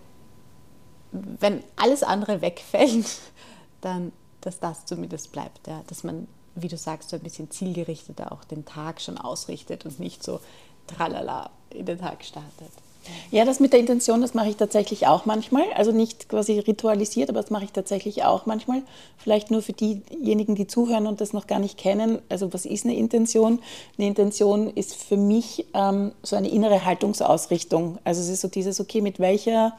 wenn 1.12 1.64
alles 1.76 2.04
andere 2.04 2.42
wegfällt, 2.42 3.20
dann, 3.82 4.12
dass 4.42 4.60
das 4.60 4.86
zumindest 4.86 5.32
bleibt, 5.32 5.68
ja, 5.68 5.82
dass 5.88 6.04
man, 6.04 6.28
wie 6.56 6.68
du 6.68 6.78
sagst, 6.78 7.10
so 7.10 7.16
ein 7.16 7.24
bisschen 7.24 7.50
zielgerichteter 7.50 8.32
auch 8.32 8.44
den 8.44 8.66
Tag 8.66 9.02
schon 9.02 9.18
ausrichtet 9.18 9.86
und 9.86 10.00
nicht 10.00 10.24
so 10.24 10.40
tralala 10.88 11.50
in 11.70 11.86
den 11.86 12.00
Tag 12.00 12.24
startet. 12.24 12.72
Ja, 13.32 13.46
das 13.46 13.60
mit 13.60 13.74
der 13.74 13.80
Intention, 13.80 14.22
das 14.22 14.34
mache 14.34 14.50
ich 14.50 14.56
tatsächlich 14.56 15.08
auch 15.08 15.26
manchmal. 15.26 15.64
Also 15.76 15.92
nicht 15.92 16.30
quasi 16.30 16.60
ritualisiert, 16.60 17.30
aber 17.30 17.42
das 17.42 17.52
mache 17.52 17.66
ich 17.66 17.72
tatsächlich 17.72 18.24
auch 18.24 18.46
manchmal. 18.46 18.82
Vielleicht 19.18 19.52
nur 19.52 19.62
für 19.62 19.74
diejenigen, 19.74 20.56
die 20.56 20.68
zuhören 20.68 21.08
und 21.08 21.22
das 21.22 21.34
noch 21.34 21.48
gar 21.48 21.60
nicht 21.60 21.78
kennen. 21.78 22.20
Also 22.30 22.54
was 22.54 22.66
ist 22.66 22.86
eine 22.86 22.96
Intention? 22.96 23.60
Eine 23.98 24.08
Intention 24.08 24.68
ist 24.68 24.96
für 24.96 25.18
mich 25.18 25.66
ähm, 25.74 26.12
so 26.24 26.36
eine 26.36 26.50
innere 26.50 26.86
Haltungsausrichtung. 26.86 28.00
Also 28.04 28.22
es 28.22 28.30
ist 28.30 28.42
so 28.42 28.48
dieses, 28.48 28.80
okay, 28.80 29.02
mit 29.02 29.20
welcher 29.20 29.74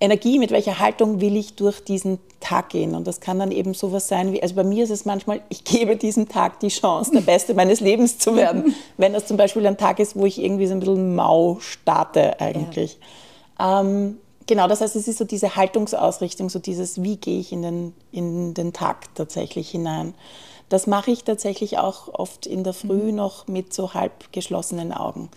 Energie, 0.00 0.38
mit 0.38 0.50
welcher 0.50 0.78
Haltung 0.78 1.20
will 1.20 1.36
ich 1.36 1.54
durch 1.54 1.84
diesen 1.84 2.18
Tag 2.40 2.70
gehen. 2.70 2.94
Und 2.94 3.06
das 3.06 3.20
kann 3.20 3.38
dann 3.38 3.52
eben 3.52 3.74
sowas 3.74 4.08
sein 4.08 4.32
wie, 4.32 4.42
also 4.42 4.54
bei 4.54 4.64
mir 4.64 4.84
ist 4.84 4.90
es 4.90 5.04
manchmal, 5.04 5.42
ich 5.50 5.62
gebe 5.64 5.96
diesem 5.96 6.28
Tag 6.28 6.58
die 6.60 6.68
Chance, 6.68 7.12
der 7.12 7.20
Beste 7.20 7.54
meines 7.54 7.80
Lebens 7.80 8.18
zu 8.18 8.34
werden. 8.34 8.74
Wenn 8.96 9.12
das 9.12 9.26
zum 9.26 9.36
Beispiel 9.36 9.66
ein 9.66 9.76
Tag 9.76 9.98
ist, 9.98 10.16
wo 10.16 10.24
ich 10.24 10.42
irgendwie 10.42 10.66
so 10.66 10.72
ein 10.72 10.80
bisschen 10.80 11.14
mau 11.14 11.58
starte 11.60 12.40
eigentlich. 12.40 12.98
Ja. 13.58 13.80
Ähm, 13.80 14.16
genau, 14.46 14.66
das 14.68 14.80
heißt, 14.80 14.96
es 14.96 15.06
ist 15.06 15.18
so 15.18 15.24
diese 15.24 15.54
Haltungsausrichtung, 15.56 16.48
so 16.48 16.58
dieses, 16.58 17.02
wie 17.02 17.16
gehe 17.16 17.38
ich 17.38 17.52
in 17.52 17.62
den, 17.62 17.94
in 18.10 18.54
den 18.54 18.72
Tag 18.72 19.14
tatsächlich 19.14 19.70
hinein. 19.70 20.14
Das 20.70 20.86
mache 20.86 21.10
ich 21.10 21.24
tatsächlich 21.24 21.78
auch 21.78 22.14
oft 22.14 22.46
in 22.46 22.64
der 22.64 22.72
Früh 22.72 23.10
mhm. 23.10 23.16
noch 23.16 23.48
mit 23.48 23.74
so 23.74 23.92
halb 23.92 24.32
geschlossenen 24.32 24.92
Augen. 24.92 25.28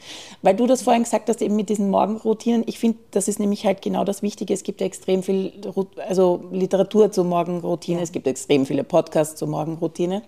Weil 0.43 0.55
du 0.55 0.67
das 0.67 0.83
vorhin 0.83 1.03
gesagt 1.03 1.27
hast, 1.27 1.41
eben 1.41 1.55
mit 1.55 1.69
diesen 1.69 1.89
Morgenroutinen, 1.89 2.63
ich 2.67 2.79
finde, 2.79 2.99
das 3.11 3.27
ist 3.27 3.39
nämlich 3.39 3.65
halt 3.65 3.81
genau 3.81 4.05
das 4.05 4.21
Wichtige. 4.21 4.53
Es 4.53 4.63
gibt 4.63 4.79
ja 4.79 4.87
extrem 4.87 5.23
viel 5.23 5.51
also 6.07 6.45
Literatur 6.51 7.11
zur 7.11 7.25
Morgenroutine, 7.25 7.97
ja. 7.97 8.03
es 8.03 8.11
gibt 8.11 8.27
extrem 8.27 8.65
viele 8.65 8.83
Podcasts 8.83 9.35
zur 9.35 9.47
Morgenroutine. 9.47 10.21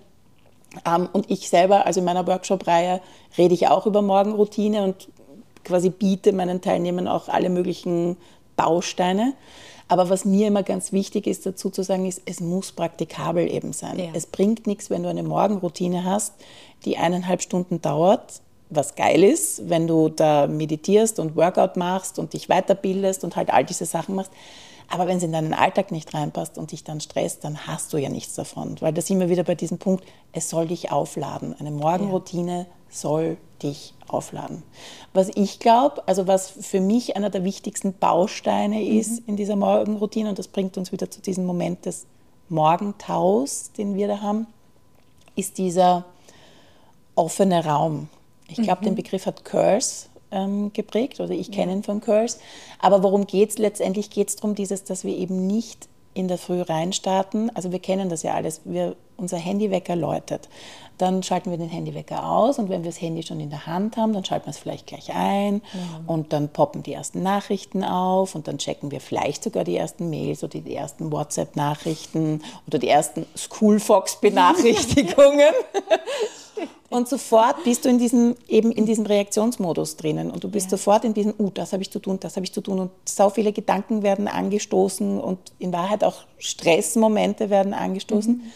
Ähm, 0.85 1.07
und 1.13 1.29
ich 1.29 1.49
selber, 1.49 1.85
also 1.85 1.99
in 1.99 2.05
meiner 2.05 2.25
Workshop-Reihe, 2.25 2.99
rede 3.37 3.53
ich 3.53 3.67
auch 3.67 3.85
über 3.85 4.01
Morgenroutine 4.01 4.83
und 4.83 5.07
quasi 5.63 5.91
biete 5.91 6.33
meinen 6.33 6.61
Teilnehmern 6.61 7.07
auch 7.07 7.27
alle 7.29 7.49
möglichen 7.49 8.17
Bausteine. 8.55 9.33
Aber 9.87 10.09
was 10.09 10.25
mir 10.25 10.47
immer 10.47 10.63
ganz 10.63 10.91
wichtig 10.91 11.27
ist, 11.27 11.45
dazu 11.45 11.69
zu 11.69 11.83
sagen, 11.83 12.05
ist, 12.05 12.21
es 12.25 12.39
muss 12.39 12.71
praktikabel 12.71 13.51
eben 13.51 13.71
sein. 13.71 13.99
Ja. 13.99 14.05
Es 14.13 14.25
bringt 14.25 14.65
nichts, 14.65 14.89
wenn 14.89 15.03
du 15.03 15.09
eine 15.09 15.23
Morgenroutine 15.23 16.03
hast, 16.03 16.33
die 16.85 16.97
eineinhalb 16.97 17.41
Stunden 17.41 17.81
dauert, 17.81 18.41
was 18.69 18.95
geil 18.95 19.23
ist, 19.23 19.69
wenn 19.69 19.87
du 19.87 20.09
da 20.09 20.47
meditierst 20.47 21.19
und 21.19 21.35
Workout 21.35 21.77
machst 21.77 22.17
und 22.17 22.33
dich 22.33 22.47
weiterbildest 22.47 23.23
und 23.23 23.35
halt 23.35 23.51
all 23.51 23.63
diese 23.63 23.85
Sachen 23.85 24.15
machst. 24.15 24.31
Aber 24.89 25.07
wenn 25.07 25.17
es 25.17 25.23
in 25.23 25.31
deinen 25.31 25.53
Alltag 25.53 25.91
nicht 25.91 26.13
reinpasst 26.13 26.57
und 26.57 26.71
dich 26.71 26.83
dann 26.83 27.01
stresst, 27.01 27.43
dann 27.43 27.67
hast 27.67 27.91
du 27.93 27.97
ja 27.97 28.09
nichts 28.09 28.35
davon. 28.35 28.75
Weil 28.79 28.93
da 28.93 29.01
sind 29.01 29.19
wir 29.19 29.29
wieder 29.29 29.43
bei 29.43 29.55
diesem 29.55 29.77
Punkt, 29.77 30.03
es 30.31 30.49
soll 30.49 30.67
dich 30.67 30.91
aufladen. 30.91 31.55
Eine 31.59 31.71
Morgenroutine 31.71 32.59
ja. 32.59 32.65
soll 32.89 33.37
dich 33.61 33.93
aufladen. 34.07 34.63
Was 35.13 35.29
ich 35.33 35.59
glaube, 35.59 36.07
also 36.07 36.27
was 36.27 36.49
für 36.49 36.79
mich 36.79 37.15
einer 37.15 37.29
der 37.29 37.43
wichtigsten 37.43 37.93
Bausteine 37.93 38.77
mhm. 38.77 38.99
ist 38.99 39.19
in 39.27 39.35
dieser 39.37 39.55
Morgenroutine, 39.55 40.29
und 40.29 40.39
das 40.39 40.47
bringt 40.47 40.77
uns 40.77 40.91
wieder 40.91 41.09
zu 41.09 41.21
diesem 41.21 41.45
Moment 41.45 41.85
des 41.85 42.05
Morgentaus, 42.49 43.71
den 43.77 43.95
wir 43.95 44.07
da 44.07 44.21
haben, 44.21 44.47
ist 45.35 45.57
dieser 45.57 46.05
offene 47.15 47.65
Raum. 47.65 48.07
Ich 48.47 48.61
glaube, 48.61 48.81
mhm. 48.81 48.85
den 48.85 48.95
Begriff 48.95 49.25
hat 49.25 49.43
Curse 49.43 50.07
ähm, 50.31 50.73
geprägt 50.73 51.19
oder 51.19 51.31
ich 51.31 51.51
kenne 51.51 51.73
ihn 51.73 51.83
von 51.83 52.01
Curse. 52.01 52.39
Aber 52.79 53.03
worum 53.03 53.27
geht 53.27 53.51
es? 53.51 53.57
Letztendlich 53.57 54.09
geht 54.09 54.29
es 54.29 54.35
darum, 54.35 54.55
dieses, 54.55 54.83
dass 54.83 55.03
wir 55.03 55.15
eben 55.15 55.47
nicht 55.47 55.87
in 56.15 56.27
der 56.27 56.37
Früh 56.37 56.61
reinstarten. 56.61 57.55
Also 57.55 57.71
wir 57.71 57.79
kennen 57.79 58.09
das 58.09 58.23
ja 58.23 58.33
alles. 58.33 58.61
Wir, 58.63 58.95
unser 59.17 59.37
Handywecker 59.37 59.95
läutet. 59.95 60.49
Dann 60.97 61.23
schalten 61.23 61.51
wir 61.51 61.57
den 61.57 61.67
Handywecker 61.67 62.25
aus 62.25 62.57
und 62.57 62.69
wenn 62.69 62.83
wir 62.83 62.89
das 62.89 63.01
Handy 63.01 63.21
schon 63.21 63.41
in 63.41 63.49
der 63.49 63.65
Hand 63.65 63.97
haben, 63.97 64.13
dann 64.13 64.23
schalten 64.23 64.45
wir 64.45 64.51
es 64.51 64.57
vielleicht 64.57 64.87
gleich 64.87 65.13
ein 65.13 65.55
mhm. 65.55 65.61
und 66.07 66.31
dann 66.31 66.47
poppen 66.47 66.83
die 66.83 66.93
ersten 66.93 67.21
Nachrichten 67.21 67.83
auf 67.83 68.33
und 68.33 68.47
dann 68.47 68.59
checken 68.59 68.91
wir 68.91 69.01
vielleicht 69.01 69.43
sogar 69.43 69.65
die 69.65 69.75
ersten 69.75 70.09
Mails 70.09 70.41
oder 70.41 70.59
die 70.59 70.73
ersten 70.73 71.11
WhatsApp-Nachrichten 71.11 72.41
oder 72.65 72.79
die 72.79 72.87
ersten 72.87 73.25
Schoolfox-Benachrichtigungen. 73.35 75.49
Und 76.89 77.09
sofort 77.09 77.63
bist 77.63 77.83
du 77.83 77.89
in 77.89 77.97
diesem, 77.97 78.35
eben 78.47 78.71
in 78.71 78.85
diesem 78.85 79.05
Reaktionsmodus 79.05 79.97
drinnen 79.97 80.29
und 80.29 80.43
du 80.43 80.49
bist 80.49 80.67
ja. 80.67 80.77
sofort 80.77 81.03
in 81.03 81.13
diesem, 81.15 81.33
uh, 81.39 81.49
das 81.49 81.73
habe 81.73 81.81
ich 81.81 81.91
zu 81.91 81.99
tun, 81.99 82.19
das 82.19 82.35
habe 82.35 82.45
ich 82.45 82.53
zu 82.53 82.61
tun 82.61 82.79
und 82.79 82.91
so 83.05 83.29
viele 83.31 83.51
Gedanken 83.51 84.03
werden 84.03 84.27
angestoßen 84.27 85.19
und 85.19 85.39
in 85.57 85.73
Wahrheit 85.73 86.03
auch 86.03 86.25
Stressmomente 86.37 87.49
werden 87.49 87.73
angestoßen, 87.73 88.37
mhm. 88.37 88.51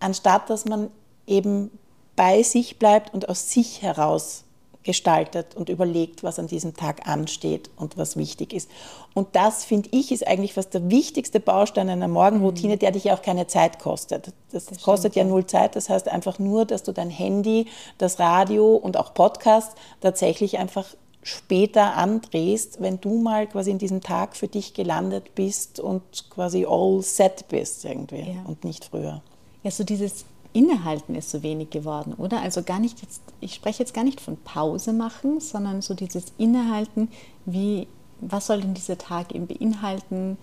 anstatt 0.00 0.50
dass 0.50 0.66
man 0.66 0.90
eben 1.26 1.70
bei 2.14 2.42
sich 2.42 2.78
bleibt 2.78 3.14
und 3.14 3.28
aus 3.28 3.50
sich 3.50 3.80
heraus 3.80 4.44
gestaltet 4.82 5.54
und 5.54 5.68
überlegt, 5.68 6.22
was 6.22 6.38
an 6.38 6.46
diesem 6.46 6.74
Tag 6.74 7.06
ansteht 7.08 7.70
und 7.76 7.96
was 7.96 8.16
wichtig 8.16 8.52
ist. 8.52 8.70
Und 9.14 9.28
das, 9.36 9.64
finde 9.64 9.88
ich, 9.92 10.10
ist 10.10 10.26
eigentlich 10.26 10.54
fast 10.54 10.74
der 10.74 10.90
wichtigste 10.90 11.40
Baustein 11.40 11.88
einer 11.88 12.08
Morgenroutine, 12.08 12.74
mhm. 12.74 12.78
der 12.80 12.92
dich 12.92 13.10
auch 13.12 13.22
keine 13.22 13.46
Zeit 13.46 13.78
kostet. 13.78 14.32
Das, 14.50 14.66
das 14.66 14.82
kostet 14.82 15.12
stimmt, 15.12 15.26
ja 15.26 15.32
null 15.32 15.46
Zeit. 15.46 15.76
Das 15.76 15.88
heißt 15.88 16.08
einfach 16.08 16.38
nur, 16.38 16.64
dass 16.64 16.82
du 16.82 16.92
dein 16.92 17.10
Handy, 17.10 17.66
das 17.98 18.18
Radio 18.18 18.74
und 18.74 18.96
auch 18.96 19.14
Podcast 19.14 19.72
tatsächlich 20.00 20.58
einfach 20.58 20.86
später 21.22 21.96
andrehst, 21.96 22.80
wenn 22.80 23.00
du 23.00 23.18
mal 23.18 23.46
quasi 23.46 23.70
in 23.70 23.78
diesem 23.78 24.00
Tag 24.00 24.36
für 24.36 24.48
dich 24.48 24.74
gelandet 24.74 25.34
bist 25.34 25.78
und 25.78 26.02
quasi 26.30 26.66
all 26.68 27.00
set 27.02 27.46
bist 27.48 27.84
irgendwie 27.84 28.32
ja. 28.34 28.42
und 28.46 28.64
nicht 28.64 28.86
früher. 28.86 29.22
Ja, 29.62 29.70
so 29.70 29.84
dieses 29.84 30.24
Innehalten 30.52 31.14
ist 31.14 31.30
so 31.30 31.42
wenig 31.42 31.70
geworden, 31.70 32.14
oder? 32.16 32.40
Also 32.40 32.62
gar 32.62 32.78
nicht 32.78 33.00
jetzt, 33.02 33.22
ich 33.40 33.54
spreche 33.54 33.80
jetzt 33.80 33.94
gar 33.94 34.04
nicht 34.04 34.20
von 34.20 34.36
Pause 34.36 34.92
machen, 34.92 35.40
sondern 35.40 35.82
so 35.82 35.94
dieses 35.94 36.26
Innehalten, 36.38 37.08
wie, 37.46 37.86
was 38.20 38.46
soll 38.46 38.60
denn 38.60 38.74
dieser 38.74 38.98
Tag 38.98 39.34
eben 39.34 39.46
beinhalten? 39.46 40.38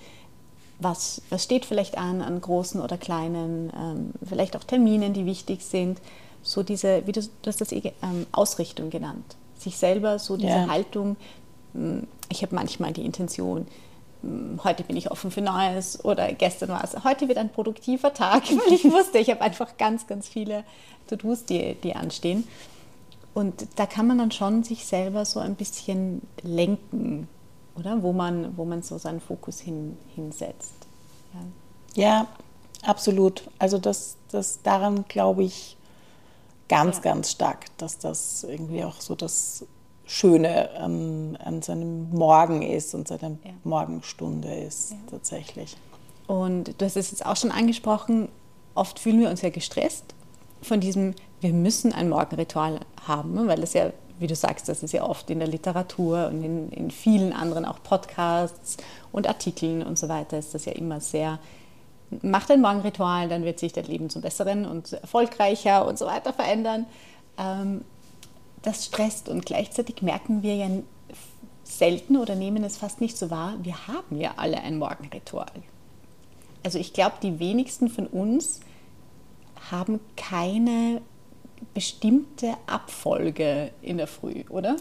Was, 0.80 1.22
was 1.30 1.44
steht 1.44 1.66
vielleicht 1.66 1.98
an, 1.98 2.22
an 2.22 2.40
großen 2.40 2.82
oder 2.82 2.98
kleinen, 2.98 3.72
ähm, 3.76 4.14
vielleicht 4.28 4.56
auch 4.56 4.64
Terminen, 4.64 5.14
die 5.14 5.26
wichtig 5.26 5.62
sind. 5.62 6.00
So 6.42 6.64
diese, 6.64 7.06
wie 7.06 7.12
du, 7.12 7.22
du 7.22 7.48
hast 7.48 7.62
das 7.62 7.72
eh, 7.72 7.94
ähm, 8.02 8.26
Ausrichtung 8.32 8.90
genannt. 8.90 9.36
Sich 9.58 9.78
selber 9.78 10.20
so 10.20 10.38
diese 10.38 10.50
ja. 10.50 10.68
Haltung, 10.70 11.18
hm, 11.74 12.08
ich 12.30 12.42
habe 12.44 12.56
manchmal 12.56 12.94
die 12.94 13.06
Intention, 13.06 13.68
heute 14.64 14.84
bin 14.84 14.98
ich 14.98 15.12
offen 15.12 15.32
für 15.32 15.42
Neues 15.42 16.04
oder 16.04 16.34
gestern 16.34 16.70
war 16.70 16.84
es, 16.84 17.04
heute 17.04 17.28
wird 17.28 17.38
ein 17.38 17.50
produktiver 17.52 18.14
Tag, 18.14 18.44
weil 18.50 18.74
ich 18.74 18.84
wusste, 18.86 19.18
ich 19.18 19.30
habe 19.30 19.42
einfach 19.42 19.78
ganz, 19.78 20.08
ganz 20.08 20.28
viele 20.28 20.64
To-Dos, 21.08 21.46
die, 21.46 21.76
die 21.76 21.96
anstehen. 21.96 22.48
Und 23.34 23.68
da 23.76 23.86
kann 23.86 24.08
man 24.08 24.18
dann 24.18 24.32
schon 24.32 24.64
sich 24.64 24.86
selber 24.86 25.24
so 25.24 25.40
ein 25.40 25.56
bisschen 25.56 26.22
lenken, 26.42 27.28
oder? 27.76 28.02
Wo 28.04 28.12
man, 28.12 28.58
wo 28.58 28.66
man 28.66 28.82
so 28.82 28.98
seinen 28.98 29.22
Fokus 29.22 29.60
hin, 29.62 29.98
hinsetzt. 30.16 30.74
Ja. 31.96 32.04
ja, 32.04 32.28
absolut. 32.82 33.44
Also 33.60 33.78
das, 33.78 34.18
das 34.32 34.62
daran 34.64 35.06
glaube 35.08 35.44
ich 35.44 35.78
ganz, 36.68 36.98
ja. 36.98 37.04
ganz 37.04 37.32
stark, 37.32 37.66
dass 37.78 37.98
das 37.98 38.44
irgendwie 38.44 38.84
auch 38.84 39.00
so 39.00 39.16
das 39.16 39.66
Schöne 40.12 40.72
an, 40.72 41.38
an 41.38 41.62
seinem 41.62 42.10
Morgen 42.10 42.64
ist 42.64 42.96
und 42.96 43.08
seiner 43.08 43.30
ja. 43.30 43.52
Morgenstunde 43.64 44.52
ist 44.52 44.90
ja. 44.90 44.98
tatsächlich. 45.08 45.78
Und 46.26 46.74
du 46.82 46.86
hast 46.86 46.98
es 46.98 47.12
jetzt 47.12 47.24
auch 47.24 47.36
schon 47.36 47.52
angesprochen, 47.52 48.28
oft 48.74 48.98
fühlen 48.98 49.20
wir 49.20 49.30
uns 49.30 49.44
ja 49.44 49.52
gestresst 49.52 50.16
von 50.64 50.80
diesem, 50.80 51.14
wir 51.42 51.54
müssen 51.54 51.94
ein 51.94 52.10
Morgenritual 52.10 52.80
haben, 53.06 53.48
weil 53.48 53.62
das 53.62 53.74
ja, 53.74 53.92
wie 54.18 54.26
du 54.26 54.34
sagst, 54.34 54.68
das 54.68 54.82
ist 54.82 54.94
ja 54.94 55.04
oft 55.04 55.30
in 55.30 55.38
der 55.38 55.48
Literatur 55.48 56.28
und 56.30 56.44
in, 56.44 56.72
in 56.72 56.90
vielen 56.90 57.32
anderen 57.32 57.64
auch 57.64 57.84
Podcasts 57.84 58.78
und 59.12 59.28
Artikeln 59.28 59.84
und 59.84 60.00
so 60.00 60.10
weiter 60.10 60.40
ist 60.40 60.56
das 60.56 60.66
ja 60.66 60.72
immer 60.72 61.02
sehr, 61.02 61.38
macht 62.24 62.50
ein 62.50 62.62
Morgenritual, 62.62 63.30
dann 63.30 63.44
wird 63.44 63.60
sich 63.60 63.74
dein 63.74 63.86
Leben 63.86 64.10
zum 64.10 64.24
Besseren 64.24 64.66
und 64.66 64.92
erfolgreicher 64.92 65.86
und 65.86 66.00
so 66.00 66.08
weiter 66.08 66.34
verändern. 66.34 66.88
Ähm, 67.38 67.82
das 68.62 68.86
stresst 68.86 69.30
und 69.30 69.46
gleichzeitig 69.46 70.02
merken 70.02 70.44
wir 70.44 70.56
ja 70.56 70.68
selten 71.64 72.18
oder 72.18 72.36
nehmen 72.36 72.64
es 72.64 72.78
fast 72.78 73.00
nicht 73.00 73.18
so 73.18 73.30
wahr, 73.30 73.56
wir 73.62 73.88
haben 73.88 74.20
ja 74.20 74.34
alle 74.38 74.60
ein 74.62 74.78
Morgenritual. 74.78 75.52
Also 76.64 76.80
ich 76.80 76.94
glaube, 76.94 77.16
die 77.22 77.40
wenigsten 77.40 77.90
von 77.90 78.08
uns 78.08 78.60
haben 79.72 80.00
keine 80.18 81.02
bestimmte 81.74 82.54
Abfolge 82.68 83.72
in 83.82 83.98
der 83.98 84.08
Früh, 84.08 84.44
oder? 84.50 84.78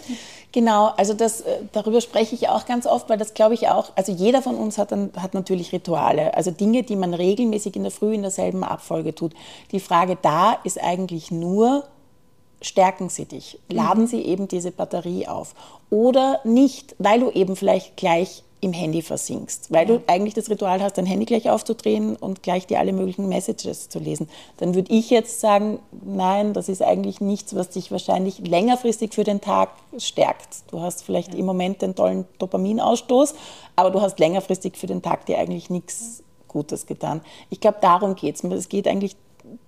Genau, 0.53 0.87
also 0.97 1.13
das, 1.13 1.41
äh, 1.41 1.63
darüber 1.73 2.01
spreche 2.01 2.35
ich 2.35 2.49
auch 2.49 2.67
ganz 2.67 2.87
oft, 2.87 3.09
weil 3.09 3.19
das 3.19 3.35
glaube 3.35 3.55
ich 3.55 3.69
auch, 3.69 3.93
also 3.97 4.13
jeder 4.13 4.43
von 4.43 4.55
uns 4.55 4.79
hat, 4.79 4.93
dann, 4.93 5.11
hat 5.17 5.35
natürlich 5.35 5.73
Rituale, 5.73 6.35
also 6.35 6.51
Dinge, 6.51 6.85
die 6.85 6.97
man 6.97 7.15
regelmäßig 7.15 7.77
in 7.77 7.83
der 7.83 7.91
Früh 7.91 8.15
in 8.15 8.23
derselben 8.23 8.63
Abfolge 8.63 9.15
tut. 9.15 9.35
Die 9.73 9.81
Frage 9.81 10.17
da 10.21 10.53
ist 10.65 10.81
eigentlich 10.81 11.31
nur, 11.31 11.85
stärken 12.61 13.09
sie 13.09 13.25
dich, 13.25 13.59
laden 13.69 14.07
sie 14.07 14.23
eben 14.23 14.49
diese 14.49 14.71
Batterie 14.71 15.29
auf. 15.29 15.55
Oder 15.91 16.41
nicht, 16.45 16.95
weil 16.99 17.21
du 17.21 17.31
eben 17.31 17.57
vielleicht 17.57 17.97
gleich 17.97 18.43
im 18.61 18.73
Handy 18.73 19.03
versinkst, 19.03 19.73
weil 19.73 19.89
ja. 19.89 19.97
du 19.97 20.03
eigentlich 20.09 20.35
das 20.35 20.51
Ritual 20.51 20.83
hast, 20.83 20.99
dein 20.99 21.07
Handy 21.07 21.25
gleich 21.27 21.49
aufzudrehen 21.49 22.17
und 22.17 22.43
gleich 22.43 22.67
dir 22.67 22.81
alle 22.81 22.93
möglichen 22.93 23.29
Messages 23.29 23.89
zu 23.89 24.01
lesen. 24.01 24.29
Dann 24.57 24.75
würde 24.75 24.93
ich 24.93 25.11
jetzt 25.11 25.41
sagen, 25.41 25.79
nein, 26.05 26.55
das 26.55 26.69
ist 26.69 26.83
eigentlich 26.83 27.21
nichts, 27.21 27.55
was 27.55 27.69
dich 27.71 27.93
wahrscheinlich 27.93 28.41
längerfristig 28.41 29.15
für 29.15 29.23
den 29.23 29.41
Tag 29.41 29.71
stärkt. 29.97 30.65
Du 30.73 30.81
hast 30.81 31.05
vielleicht 31.05 31.35
ja. 31.35 31.39
im 31.39 31.47
Moment 31.47 31.83
den 31.83 31.95
tollen 31.95 32.25
Dopaminausstoß, 32.39 33.35
aber 33.77 33.91
du 33.91 34.01
hast 34.01 34.19
längerfristig 34.19 34.77
für 34.77 34.89
den 34.89 35.03
Tag 35.03 35.27
dir 35.27 35.39
eigentlich 35.39 35.71
nichts 35.71 36.25
Gutes 36.49 36.87
getan. 36.87 37.21
Ich 37.51 37.61
glaube, 37.61 37.79
darum 37.81 38.17
geht 38.17 38.35
es. 38.35 38.45
Es 38.45 38.69
geht 38.69 38.89
eigentlich 38.89 39.15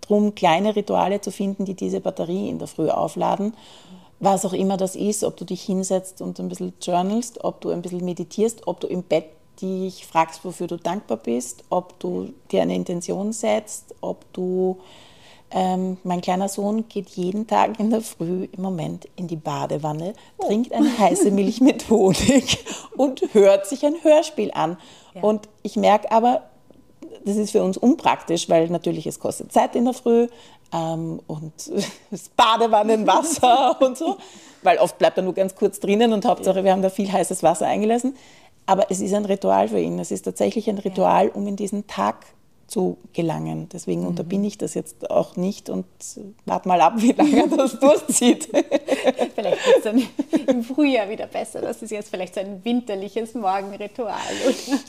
darum, 0.00 0.34
kleine 0.34 0.76
Rituale 0.76 1.20
zu 1.20 1.30
finden, 1.30 1.64
die 1.64 1.74
diese 1.74 2.00
Batterie 2.00 2.48
in 2.48 2.58
der 2.58 2.68
Früh 2.68 2.88
aufladen. 2.88 3.54
Was 4.18 4.44
auch 4.44 4.52
immer 4.52 4.76
das 4.76 4.96
ist, 4.96 5.24
ob 5.24 5.36
du 5.36 5.44
dich 5.44 5.62
hinsetzt 5.62 6.20
und 6.20 6.38
ein 6.38 6.48
bisschen 6.48 6.74
journalst, 6.82 7.42
ob 7.42 7.60
du 7.60 7.70
ein 7.70 7.80
bisschen 7.80 8.04
meditierst, 8.04 8.66
ob 8.66 8.80
du 8.80 8.86
im 8.86 9.02
Bett 9.02 9.26
dich 9.60 10.06
fragst, 10.06 10.44
wofür 10.44 10.66
du 10.66 10.76
dankbar 10.76 11.16
bist, 11.16 11.64
ob 11.70 11.98
du 11.98 12.32
dir 12.50 12.62
eine 12.62 12.74
Intention 12.74 13.32
setzt, 13.32 13.94
ob 14.00 14.30
du 14.32 14.78
ähm, 15.52 15.96
mein 16.04 16.20
kleiner 16.20 16.48
Sohn 16.48 16.88
geht 16.88 17.08
jeden 17.10 17.46
Tag 17.46 17.80
in 17.80 17.90
der 17.90 18.02
Früh 18.02 18.46
im 18.52 18.62
Moment 18.62 19.08
in 19.16 19.26
die 19.26 19.36
Badewanne, 19.36 20.14
oh. 20.38 20.46
trinkt 20.46 20.72
eine 20.72 20.96
heiße 20.96 21.30
Milch 21.30 21.60
mit 21.60 21.90
Honig 21.90 22.64
und 22.96 23.22
hört 23.32 23.66
sich 23.66 23.84
ein 23.84 23.96
Hörspiel 24.02 24.52
an. 24.52 24.76
Ja. 25.14 25.22
Und 25.22 25.48
ich 25.62 25.76
merke 25.76 26.12
aber, 26.12 26.49
das 27.24 27.36
ist 27.36 27.50
für 27.52 27.62
uns 27.62 27.76
unpraktisch, 27.76 28.48
weil 28.48 28.68
natürlich 28.68 29.06
es 29.06 29.18
kostet 29.18 29.52
Zeit 29.52 29.76
in 29.76 29.84
der 29.84 29.94
Früh 29.94 30.28
ähm, 30.72 31.20
und 31.26 31.52
das 32.10 32.28
Badewannenwasser 32.30 33.80
und 33.82 33.96
so, 33.96 34.16
weil 34.62 34.78
oft 34.78 34.98
bleibt 34.98 35.16
er 35.16 35.24
nur 35.24 35.34
ganz 35.34 35.54
kurz 35.54 35.80
drinnen 35.80 36.12
und 36.12 36.24
Hauptsache 36.24 36.64
wir 36.64 36.72
haben 36.72 36.82
da 36.82 36.90
viel 36.90 37.10
heißes 37.10 37.42
Wasser 37.42 37.66
eingelassen. 37.66 38.16
Aber 38.66 38.90
es 38.90 39.00
ist 39.00 39.14
ein 39.14 39.24
Ritual 39.24 39.68
für 39.68 39.80
ihn. 39.80 39.98
Es 39.98 40.12
ist 40.12 40.22
tatsächlich 40.22 40.68
ein 40.68 40.78
Ritual, 40.78 41.28
um 41.30 41.48
in 41.48 41.56
diesen 41.56 41.88
Tag 41.88 42.26
zu 42.70 42.98
gelangen. 43.12 43.68
Deswegen 43.72 44.02
mhm. 44.02 44.08
unterbinde 44.08 44.46
ich 44.46 44.56
das 44.56 44.74
jetzt 44.74 45.10
auch 45.10 45.36
nicht 45.36 45.68
und 45.68 45.86
warte 46.46 46.68
mal 46.68 46.80
ab, 46.80 46.94
wie 46.96 47.12
lange 47.12 47.48
das 47.56 47.78
durchzieht. 47.78 48.48
vielleicht 49.34 49.66
wird 49.66 49.76
es 49.78 49.82
dann 49.82 50.02
im 50.46 50.62
Frühjahr 50.62 51.08
wieder 51.08 51.26
besser. 51.26 51.60
Das 51.60 51.82
ist 51.82 51.90
jetzt 51.90 52.10
vielleicht 52.10 52.34
so 52.34 52.40
ein 52.40 52.64
winterliches 52.64 53.34
Morgenritual. 53.34 54.20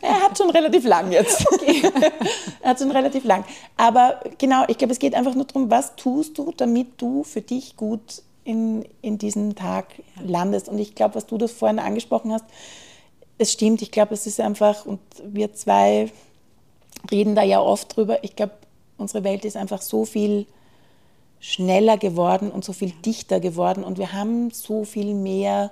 er 0.01 0.21
hat 0.21 0.37
schon 0.37 0.51
relativ 0.51 0.85
lang 0.85 1.11
jetzt. 1.11 1.45
Okay. 1.51 1.81
er 2.61 2.69
hat 2.69 2.79
schon 2.79 2.91
relativ 2.91 3.23
lang. 3.23 3.43
Aber 3.77 4.21
genau, 4.37 4.63
ich 4.67 4.77
glaube, 4.77 4.93
es 4.93 4.99
geht 4.99 5.13
einfach 5.13 5.35
nur 5.35 5.45
darum, 5.45 5.69
was 5.69 5.95
tust 5.95 6.37
du, 6.37 6.53
damit 6.55 7.01
du 7.01 7.23
für 7.23 7.41
dich 7.41 7.75
gut 7.75 8.23
in, 8.43 8.85
in 9.01 9.17
diesen 9.17 9.55
Tag 9.55 9.87
landest. 10.23 10.69
Und 10.69 10.79
ich 10.79 10.95
glaube, 10.95 11.15
was 11.15 11.25
du 11.25 11.37
das 11.37 11.51
vorhin 11.51 11.79
angesprochen 11.79 12.31
hast, 12.31 12.45
es 13.37 13.51
stimmt. 13.51 13.81
Ich 13.81 13.91
glaube, 13.91 14.13
es 14.13 14.25
ist 14.25 14.39
einfach, 14.39 14.85
und 14.85 14.99
wir 15.23 15.53
zwei 15.53 16.09
reden 17.09 17.35
da 17.35 17.43
ja 17.43 17.61
oft 17.61 17.95
drüber. 17.95 18.23
Ich 18.23 18.35
glaube, 18.35 18.53
unsere 18.97 19.23
Welt 19.23 19.45
ist 19.45 19.57
einfach 19.57 19.81
so 19.81 20.05
viel 20.05 20.45
schneller 21.39 21.97
geworden 21.97 22.51
und 22.51 22.63
so 22.63 22.73
viel 22.73 22.91
dichter 23.03 23.39
geworden 23.39 23.83
und 23.83 23.97
wir 23.97 24.13
haben 24.13 24.51
so 24.51 24.83
viel 24.83 25.15
mehr 25.15 25.71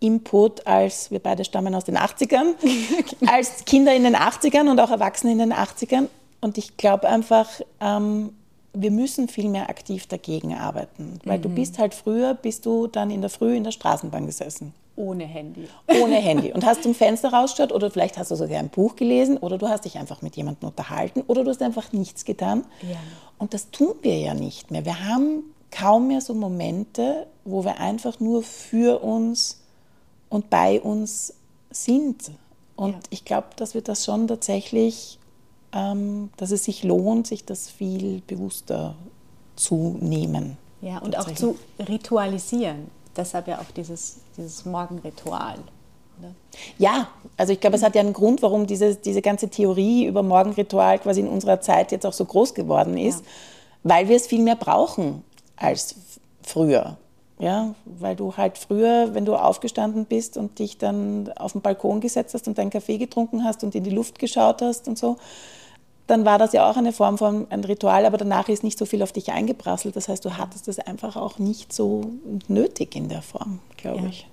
Input 0.00 0.64
als 0.66 1.10
wir 1.10 1.18
beide 1.18 1.44
stammen 1.44 1.74
aus 1.74 1.84
den 1.84 1.96
80ern, 1.96 2.54
als 3.26 3.64
Kinder 3.64 3.94
in 3.94 4.04
den 4.04 4.14
80ern 4.14 4.70
und 4.70 4.78
auch 4.78 4.90
Erwachsene 4.90 5.32
in 5.32 5.38
den 5.38 5.52
80ern. 5.52 6.06
Und 6.40 6.56
ich 6.56 6.76
glaube 6.76 7.08
einfach, 7.08 7.48
ähm, 7.80 8.30
wir 8.72 8.92
müssen 8.92 9.28
viel 9.28 9.48
mehr 9.48 9.68
aktiv 9.68 10.06
dagegen 10.06 10.54
arbeiten, 10.54 11.18
weil 11.24 11.38
mhm. 11.38 11.42
du 11.42 11.48
bist 11.48 11.78
halt 11.78 11.94
früher, 11.94 12.34
bist 12.34 12.64
du 12.64 12.86
dann 12.86 13.10
in 13.10 13.22
der 13.22 13.30
Früh 13.30 13.56
in 13.56 13.64
der 13.64 13.72
Straßenbahn 13.72 14.26
gesessen. 14.26 14.72
Ohne 14.98 15.24
Handy. 15.26 15.68
Ohne 16.02 16.16
Handy. 16.16 16.52
Und 16.52 16.66
hast 16.66 16.82
zum 16.82 16.92
Fenster 16.92 17.32
rausgeschaut 17.32 17.70
oder 17.72 17.88
vielleicht 17.88 18.18
hast 18.18 18.32
du 18.32 18.34
sogar 18.34 18.58
ein 18.58 18.68
Buch 18.68 18.96
gelesen 18.96 19.36
oder 19.36 19.56
du 19.56 19.68
hast 19.68 19.84
dich 19.84 19.96
einfach 19.96 20.22
mit 20.22 20.36
jemandem 20.36 20.68
unterhalten 20.68 21.22
oder 21.28 21.44
du 21.44 21.50
hast 21.50 21.62
einfach 21.62 21.92
nichts 21.92 22.24
getan. 22.24 22.64
Ja. 22.82 22.96
Und 23.38 23.54
das 23.54 23.70
tun 23.70 23.94
wir 24.02 24.18
ja 24.18 24.34
nicht 24.34 24.72
mehr. 24.72 24.84
Wir 24.84 25.08
haben 25.08 25.44
kaum 25.70 26.08
mehr 26.08 26.20
so 26.20 26.34
Momente, 26.34 27.28
wo 27.44 27.64
wir 27.64 27.78
einfach 27.78 28.18
nur 28.18 28.42
für 28.42 29.00
uns 29.04 29.60
und 30.30 30.50
bei 30.50 30.80
uns 30.80 31.32
sind. 31.70 32.32
Und 32.74 32.94
ja. 32.94 32.98
ich 33.10 33.24
glaube, 33.24 33.48
dass 33.54 33.74
wir 33.74 33.82
das 33.82 34.04
schon 34.04 34.26
tatsächlich, 34.26 35.20
ähm, 35.72 36.30
dass 36.38 36.50
es 36.50 36.64
sich 36.64 36.82
lohnt, 36.82 37.28
sich 37.28 37.44
das 37.44 37.70
viel 37.70 38.20
bewusster 38.26 38.96
zu 39.54 39.96
nehmen. 40.00 40.58
Ja, 40.80 40.98
und 40.98 41.16
auch 41.16 41.32
zu 41.34 41.56
ritualisieren 41.88 42.97
deshalb 43.16 43.48
ja 43.48 43.58
auch 43.58 43.70
dieses, 43.76 44.18
dieses 44.36 44.64
Morgenritual. 44.64 45.58
Oder? 46.18 46.30
Ja, 46.78 47.08
also 47.36 47.52
ich 47.52 47.60
glaube, 47.60 47.76
es 47.76 47.82
hat 47.82 47.94
ja 47.94 48.00
einen 48.00 48.12
Grund, 48.12 48.42
warum 48.42 48.66
diese, 48.66 48.96
diese 48.96 49.22
ganze 49.22 49.48
Theorie 49.48 50.06
über 50.06 50.22
Morgenritual 50.22 50.98
quasi 50.98 51.20
in 51.20 51.28
unserer 51.28 51.60
Zeit 51.60 51.92
jetzt 51.92 52.06
auch 52.06 52.12
so 52.12 52.24
groß 52.24 52.54
geworden 52.54 52.96
ist, 52.96 53.20
ja. 53.20 53.26
weil 53.84 54.08
wir 54.08 54.16
es 54.16 54.26
viel 54.26 54.42
mehr 54.42 54.56
brauchen 54.56 55.22
als 55.56 55.94
früher. 56.42 56.96
Ja, 57.40 57.74
weil 57.84 58.16
du 58.16 58.36
halt 58.36 58.58
früher, 58.58 59.14
wenn 59.14 59.24
du 59.24 59.36
aufgestanden 59.36 60.06
bist 60.06 60.36
und 60.36 60.58
dich 60.58 60.76
dann 60.76 61.30
auf 61.36 61.52
den 61.52 61.60
Balkon 61.60 62.00
gesetzt 62.00 62.34
hast 62.34 62.48
und 62.48 62.58
deinen 62.58 62.70
Kaffee 62.70 62.98
getrunken 62.98 63.44
hast 63.44 63.62
und 63.62 63.76
in 63.76 63.84
die 63.84 63.90
Luft 63.90 64.18
geschaut 64.18 64.60
hast 64.60 64.88
und 64.88 64.98
so, 64.98 65.18
dann 66.08 66.24
war 66.24 66.38
das 66.38 66.54
ja 66.54 66.68
auch 66.68 66.76
eine 66.76 66.92
Form 66.92 67.18
von 67.18 67.46
ein 67.50 67.62
Ritual, 67.62 68.06
aber 68.06 68.16
danach 68.16 68.48
ist 68.48 68.64
nicht 68.64 68.78
so 68.78 68.86
viel 68.86 69.02
auf 69.02 69.12
dich 69.12 69.30
eingeprasselt. 69.30 69.94
Das 69.94 70.08
heißt, 70.08 70.24
du 70.24 70.38
hattest 70.38 70.66
es 70.66 70.78
einfach 70.78 71.16
auch 71.16 71.38
nicht 71.38 71.72
so 71.72 72.10
nötig 72.48 72.96
in 72.96 73.10
der 73.10 73.20
Form, 73.20 73.60
glaube 73.76 74.00
ja. 74.00 74.08
ich. 74.08 74.26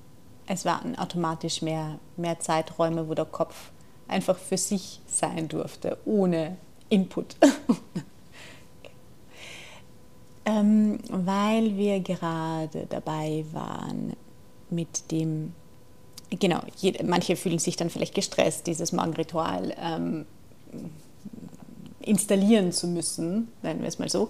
Es 0.47 0.63
waren 0.63 0.97
automatisch 0.97 1.61
mehr, 1.61 1.99
mehr 2.15 2.39
Zeiträume, 2.39 3.09
wo 3.09 3.13
der 3.13 3.25
Kopf 3.25 3.71
einfach 4.07 4.37
für 4.37 4.57
sich 4.57 5.01
sein 5.05 5.49
durfte, 5.49 5.97
ohne 6.05 6.55
Input. 6.87 7.35
ähm, 10.45 10.99
weil 11.09 11.75
wir 11.75 11.99
gerade 11.99 12.85
dabei 12.87 13.43
waren 13.51 14.13
mit 14.69 15.11
dem, 15.11 15.51
genau, 16.29 16.61
jede, 16.77 17.03
manche 17.03 17.35
fühlen 17.35 17.59
sich 17.59 17.75
dann 17.75 17.89
vielleicht 17.89 18.15
gestresst, 18.15 18.65
dieses 18.65 18.93
Morgenritual. 18.93 19.75
Ähm, 19.77 20.25
installieren 22.05 22.71
zu 22.71 22.87
müssen, 22.87 23.49
nennen 23.61 23.81
wir 23.81 23.87
es 23.87 23.99
mal 23.99 24.09
so. 24.09 24.29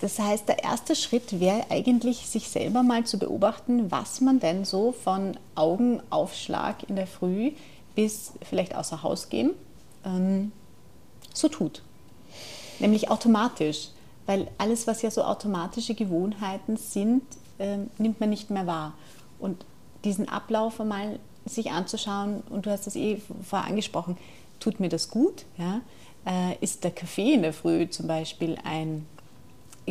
Das 0.00 0.18
heißt, 0.18 0.48
der 0.48 0.64
erste 0.64 0.96
Schritt 0.96 1.40
wäre 1.40 1.64
eigentlich, 1.68 2.26
sich 2.26 2.48
selber 2.48 2.82
mal 2.82 3.04
zu 3.04 3.18
beobachten, 3.18 3.90
was 3.90 4.22
man 4.22 4.40
denn 4.40 4.64
so 4.64 4.92
von 4.92 5.36
Augenaufschlag 5.54 6.88
in 6.88 6.96
der 6.96 7.06
Früh 7.06 7.52
bis 7.94 8.32
vielleicht 8.42 8.74
außer 8.74 9.02
Haus 9.02 9.28
gehen 9.28 9.50
ähm, 10.04 10.52
so 11.34 11.48
tut. 11.48 11.82
Nämlich 12.78 13.10
automatisch, 13.10 13.88
weil 14.26 14.48
alles, 14.58 14.86
was 14.86 15.02
ja 15.02 15.10
so 15.10 15.22
automatische 15.22 15.94
Gewohnheiten 15.94 16.76
sind, 16.76 17.22
äh, 17.58 17.78
nimmt 17.98 18.20
man 18.20 18.30
nicht 18.30 18.50
mehr 18.50 18.66
wahr. 18.66 18.94
Und 19.38 19.64
diesen 20.04 20.28
Ablauf 20.28 20.80
einmal 20.80 21.18
sich 21.44 21.70
anzuschauen, 21.70 22.42
und 22.48 22.66
du 22.66 22.70
hast 22.70 22.86
das 22.86 22.96
eh 22.96 23.20
vorher 23.46 23.68
angesprochen, 23.68 24.16
tut 24.60 24.80
mir 24.80 24.88
das 24.88 25.10
gut? 25.10 25.44
Ja? 25.58 25.80
Äh, 26.26 26.56
ist 26.60 26.84
der 26.84 26.90
Kaffee 26.90 27.34
in 27.34 27.42
der 27.42 27.52
Früh 27.52 27.88
zum 27.88 28.06
Beispiel 28.06 28.56
ein, 28.64 29.06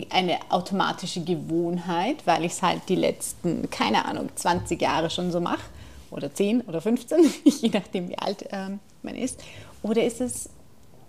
eine 0.09 0.37
automatische 0.49 1.23
Gewohnheit, 1.23 2.25
weil 2.25 2.45
ich 2.45 2.53
es 2.53 2.61
halt 2.61 2.81
die 2.89 2.95
letzten, 2.95 3.69
keine 3.69 4.05
Ahnung, 4.05 4.29
20 4.35 4.81
Jahre 4.81 5.09
schon 5.09 5.31
so 5.31 5.39
mache 5.39 5.63
oder 6.11 6.33
10 6.33 6.61
oder 6.61 6.81
15, 6.81 7.19
je 7.43 7.69
nachdem 7.69 8.09
wie 8.09 8.17
alt 8.17 8.45
ähm, 8.51 8.79
man 9.03 9.15
ist. 9.15 9.41
Oder 9.81 10.03
ist 10.03 10.21
es 10.21 10.49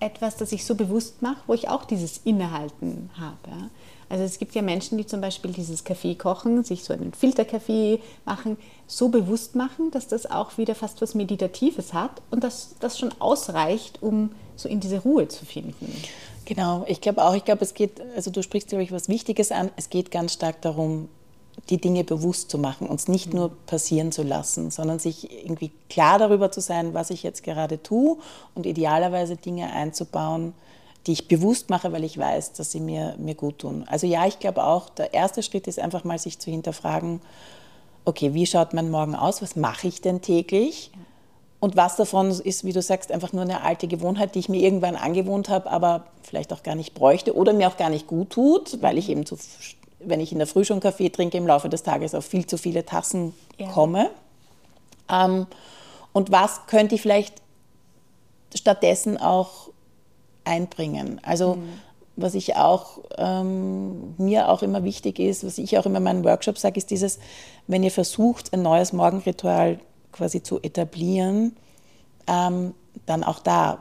etwas, 0.00 0.36
das 0.36 0.52
ich 0.52 0.64
so 0.64 0.74
bewusst 0.74 1.22
mache, 1.22 1.42
wo 1.46 1.54
ich 1.54 1.68
auch 1.68 1.84
dieses 1.84 2.18
Innehalten 2.24 3.10
habe. 3.18 3.50
Ja? 3.50 3.70
Also 4.08 4.24
es 4.24 4.38
gibt 4.38 4.54
ja 4.54 4.62
Menschen, 4.62 4.98
die 4.98 5.06
zum 5.06 5.20
Beispiel 5.20 5.52
dieses 5.52 5.84
Kaffee 5.84 6.16
kochen, 6.16 6.64
sich 6.64 6.82
so 6.82 6.92
einen 6.92 7.12
Filterkaffee 7.12 8.00
machen, 8.24 8.56
so 8.86 9.08
bewusst 9.08 9.54
machen, 9.54 9.92
dass 9.92 10.08
das 10.08 10.28
auch 10.28 10.58
wieder 10.58 10.74
fast 10.74 11.00
was 11.00 11.14
Meditatives 11.14 11.92
hat 11.92 12.20
und 12.30 12.42
dass 12.42 12.74
das 12.80 12.98
schon 12.98 13.14
ausreicht, 13.20 14.02
um 14.02 14.32
so 14.60 14.68
in 14.68 14.80
diese 14.80 15.00
Ruhe 15.00 15.28
zu 15.28 15.44
finden. 15.44 15.92
Genau, 16.44 16.84
ich 16.88 17.00
glaube 17.00 17.24
auch, 17.24 17.34
ich 17.34 17.44
glaube, 17.44 17.62
es 17.62 17.74
geht, 17.74 18.00
also 18.16 18.30
du 18.30 18.42
sprichst, 18.42 18.68
glaube 18.68 18.82
ich, 18.82 18.92
was 18.92 19.08
Wichtiges 19.08 19.52
an. 19.52 19.70
Es 19.76 19.90
geht 19.90 20.10
ganz 20.10 20.32
stark 20.32 20.60
darum, 20.62 21.08
die 21.68 21.78
Dinge 21.78 22.04
bewusst 22.04 22.50
zu 22.50 22.58
machen, 22.58 22.88
uns 22.88 23.08
nicht 23.08 23.32
mhm. 23.32 23.40
nur 23.40 23.50
passieren 23.66 24.12
zu 24.12 24.22
lassen, 24.22 24.70
sondern 24.70 24.98
sich 24.98 25.44
irgendwie 25.44 25.70
klar 25.88 26.18
darüber 26.18 26.50
zu 26.50 26.60
sein, 26.60 26.94
was 26.94 27.10
ich 27.10 27.22
jetzt 27.22 27.42
gerade 27.42 27.82
tue 27.82 28.16
und 28.54 28.66
idealerweise 28.66 29.36
Dinge 29.36 29.72
einzubauen, 29.72 30.54
die 31.06 31.12
ich 31.12 31.28
bewusst 31.28 31.70
mache, 31.70 31.92
weil 31.92 32.04
ich 32.04 32.18
weiß, 32.18 32.52
dass 32.52 32.72
sie 32.72 32.80
mir, 32.80 33.14
mir 33.18 33.34
gut 33.34 33.60
tun. 33.60 33.84
Also 33.88 34.06
ja, 34.06 34.26
ich 34.26 34.38
glaube 34.38 34.64
auch, 34.64 34.88
der 34.90 35.14
erste 35.14 35.42
Schritt 35.42 35.66
ist 35.66 35.78
einfach 35.78 36.04
mal 36.04 36.18
sich 36.18 36.38
zu 36.38 36.50
hinterfragen, 36.50 37.20
okay, 38.04 38.34
wie 38.34 38.46
schaut 38.46 38.74
mein 38.74 38.90
Morgen 38.90 39.14
aus? 39.14 39.42
Was 39.42 39.56
mache 39.56 39.88
ich 39.88 40.00
denn 40.00 40.20
täglich? 40.20 40.90
Und 41.60 41.76
was 41.76 41.96
davon 41.96 42.30
ist, 42.30 42.64
wie 42.64 42.72
du 42.72 42.80
sagst, 42.80 43.12
einfach 43.12 43.34
nur 43.34 43.42
eine 43.42 43.62
alte 43.62 43.86
Gewohnheit, 43.86 44.34
die 44.34 44.38
ich 44.38 44.48
mir 44.48 44.62
irgendwann 44.62 44.96
angewohnt 44.96 45.50
habe, 45.50 45.70
aber 45.70 46.06
vielleicht 46.22 46.54
auch 46.54 46.62
gar 46.62 46.74
nicht 46.74 46.94
bräuchte 46.94 47.36
oder 47.36 47.52
mir 47.52 47.68
auch 47.68 47.76
gar 47.76 47.90
nicht 47.90 48.06
gut 48.06 48.30
tut, 48.30 48.82
weil 48.82 48.96
ich 48.96 49.10
eben 49.10 49.26
zu, 49.26 49.36
wenn 49.98 50.20
ich 50.20 50.32
in 50.32 50.38
der 50.38 50.46
Früh 50.46 50.64
schon 50.64 50.80
Kaffee 50.80 51.10
trinke, 51.10 51.36
im 51.36 51.46
Laufe 51.46 51.68
des 51.68 51.82
Tages 51.82 52.14
auf 52.14 52.24
viel 52.24 52.46
zu 52.46 52.56
viele 52.56 52.86
Tassen 52.86 53.34
ja. 53.58 53.68
komme. 53.68 54.10
Ähm, 55.10 55.46
und 56.12 56.32
was 56.32 56.66
könnte 56.66 56.94
ich 56.94 57.02
vielleicht 57.02 57.34
stattdessen 58.54 59.18
auch 59.18 59.68
einbringen? 60.44 61.20
Also 61.22 61.56
mhm. 61.56 61.68
was 62.16 62.34
ich 62.34 62.56
auch, 62.56 63.00
ähm, 63.18 64.14
mir 64.16 64.48
auch 64.48 64.62
immer 64.62 64.82
wichtig 64.82 65.18
ist, 65.18 65.44
was 65.44 65.58
ich 65.58 65.76
auch 65.76 65.84
immer 65.84 65.98
in 65.98 66.04
meinen 66.04 66.24
Workshops 66.24 66.62
sage, 66.62 66.78
ist 66.78 66.90
dieses, 66.90 67.18
wenn 67.66 67.82
ihr 67.82 67.90
versucht, 67.90 68.54
ein 68.54 68.62
neues 68.62 68.94
Morgenritual 68.94 69.78
quasi 70.12 70.42
zu 70.42 70.60
etablieren, 70.60 71.56
ähm, 72.26 72.74
dann 73.06 73.24
auch 73.24 73.40
da 73.40 73.80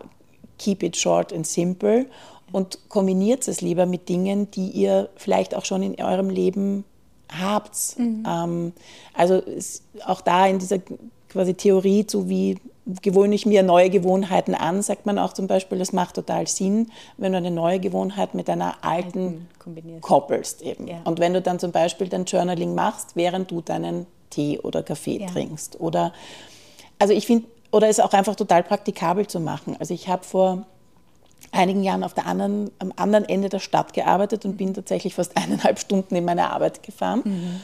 keep 0.57 0.83
it 0.83 0.97
short 0.97 1.33
and 1.33 1.47
simple 1.47 2.05
und 2.51 2.89
kombiniert 2.89 3.47
es 3.47 3.61
lieber 3.61 3.85
mit 3.85 4.09
Dingen, 4.09 4.51
die 4.51 4.69
ihr 4.69 5.09
vielleicht 5.15 5.55
auch 5.55 5.65
schon 5.65 5.83
in 5.83 6.01
eurem 6.03 6.29
Leben 6.29 6.83
habt. 7.29 7.97
Mhm. 7.97 8.23
Ähm, 8.27 8.73
also 9.13 9.41
auch 10.05 10.21
da 10.21 10.47
in 10.47 10.59
dieser 10.59 10.79
quasi 11.29 11.53
Theorie 11.53 12.05
zu, 12.07 12.27
wie 12.27 12.57
gewöhne 13.01 13.35
ich 13.35 13.45
mir 13.45 13.61
neue 13.61 13.91
Gewohnheiten 13.91 14.55
an, 14.55 14.81
sagt 14.81 15.05
man 15.05 15.19
auch 15.19 15.33
zum 15.33 15.45
Beispiel, 15.45 15.77
das 15.77 15.93
macht 15.93 16.15
total 16.15 16.47
Sinn, 16.47 16.91
wenn 17.17 17.33
du 17.33 17.37
eine 17.37 17.51
neue 17.51 17.79
Gewohnheit 17.79 18.33
mit 18.33 18.49
einer 18.49 18.83
alten, 18.83 19.47
koppelst 20.01 20.63
eben. 20.63 20.87
Ja. 20.87 21.01
Und 21.03 21.19
wenn 21.19 21.33
du 21.33 21.41
dann 21.41 21.59
zum 21.59 21.71
Beispiel 21.71 22.07
dein 22.07 22.25
Journaling 22.25 22.73
machst, 22.73 23.15
während 23.15 23.51
du 23.51 23.61
deinen 23.61 24.07
Tee 24.29 24.59
oder 24.59 24.83
Kaffee 24.83 25.19
ja. 25.19 25.27
trinkst. 25.27 25.79
Oder 25.79 26.13
also 26.99 27.13
ich 27.13 27.25
finde, 27.25 27.47
oder 27.71 27.87
es 27.87 27.99
auch 27.99 28.13
einfach 28.13 28.35
total 28.35 28.63
praktikabel 28.63 29.27
zu 29.27 29.39
machen. 29.39 29.75
Also 29.79 29.93
ich 29.93 30.07
habe 30.07 30.23
vor 30.23 30.65
einigen 31.51 31.83
Jahren 31.83 32.03
auf 32.03 32.13
der 32.13 32.25
anderen, 32.25 32.71
am 32.79 32.91
anderen 32.95 33.25
Ende 33.25 33.49
der 33.49 33.59
Stadt 33.59 33.93
gearbeitet 33.93 34.45
und 34.45 34.57
bin 34.57 34.73
tatsächlich 34.73 35.15
fast 35.15 35.35
eineinhalb 35.41 35.79
Stunden 35.79 36.15
in 36.15 36.25
meine 36.25 36.51
Arbeit 36.51 36.83
gefahren. 36.83 37.21
Mhm. 37.25 37.61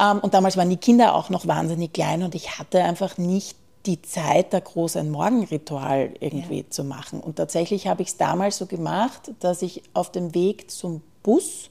Ähm, 0.00 0.18
und 0.20 0.34
damals 0.34 0.56
waren 0.56 0.70
die 0.70 0.76
Kinder 0.76 1.14
auch 1.14 1.30
noch 1.30 1.46
wahnsinnig 1.46 1.92
klein 1.92 2.22
und 2.22 2.34
ich 2.34 2.58
hatte 2.58 2.82
einfach 2.82 3.18
nicht 3.18 3.56
die 3.86 4.00
Zeit, 4.00 4.52
da 4.52 4.60
groß 4.60 4.96
ein 4.96 5.10
Morgenritual 5.10 6.14
irgendwie 6.20 6.60
ja. 6.60 6.70
zu 6.70 6.84
machen. 6.84 7.20
Und 7.20 7.36
tatsächlich 7.36 7.88
habe 7.88 8.02
ich 8.02 8.08
es 8.08 8.16
damals 8.16 8.58
so 8.58 8.66
gemacht, 8.66 9.32
dass 9.40 9.60
ich 9.60 9.82
auf 9.92 10.12
dem 10.12 10.34
Weg 10.34 10.70
zum 10.70 11.02
Bus 11.24 11.68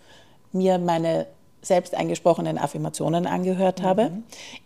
mir 0.52 0.78
meine 0.78 1.28
selbst 1.62 1.96
eingesprochenen 1.96 2.58
Affirmationen 2.58 3.28
angehört 3.28 3.80
mhm. 3.80 3.84
habe, 3.84 4.12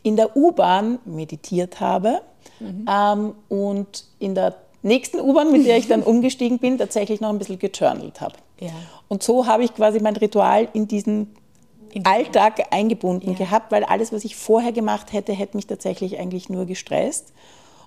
in 0.04 0.16
der 0.16 0.36
U-Bahn 0.36 1.00
meditiert 1.06 1.80
habe 1.80 2.22
mhm. 2.60 2.86
ähm, 2.90 3.34
und 3.50 4.06
in 4.20 4.36
der 4.36 4.56
nächsten 4.82 5.20
U-Bahn, 5.20 5.52
mit 5.52 5.66
der 5.66 5.78
ich 5.78 5.88
dann 5.88 6.04
umgestiegen 6.04 6.60
bin, 6.60 6.78
tatsächlich 6.78 7.22
noch 7.22 7.30
ein 7.30 7.40
bisschen 7.40 7.60
gejournalt 7.60 8.22
habe. 8.22 8.36
Ja. 8.60 8.72
Und 9.08 9.24
so 9.24 9.46
habe 9.46 9.64
ich 9.64 9.74
quasi 9.74 10.00
mein 10.00 10.16
Ritual 10.16 10.68
in 10.74 10.88
diesen 10.88 11.36
in 11.92 12.06
Alltag 12.06 12.62
eingebunden 12.72 13.32
ja. 13.32 13.38
gehabt, 13.38 13.72
weil 13.72 13.86
alles, 13.86 14.12
was 14.12 14.26
ich 14.26 14.36
vorher 14.36 14.74
gemacht 14.74 15.14
hätte, 15.14 15.32
hätte 15.32 15.56
mich 15.56 15.66
tatsächlich 15.66 16.20
eigentlich 16.20 16.50
nur 16.50 16.66
gestresst. 16.66 17.32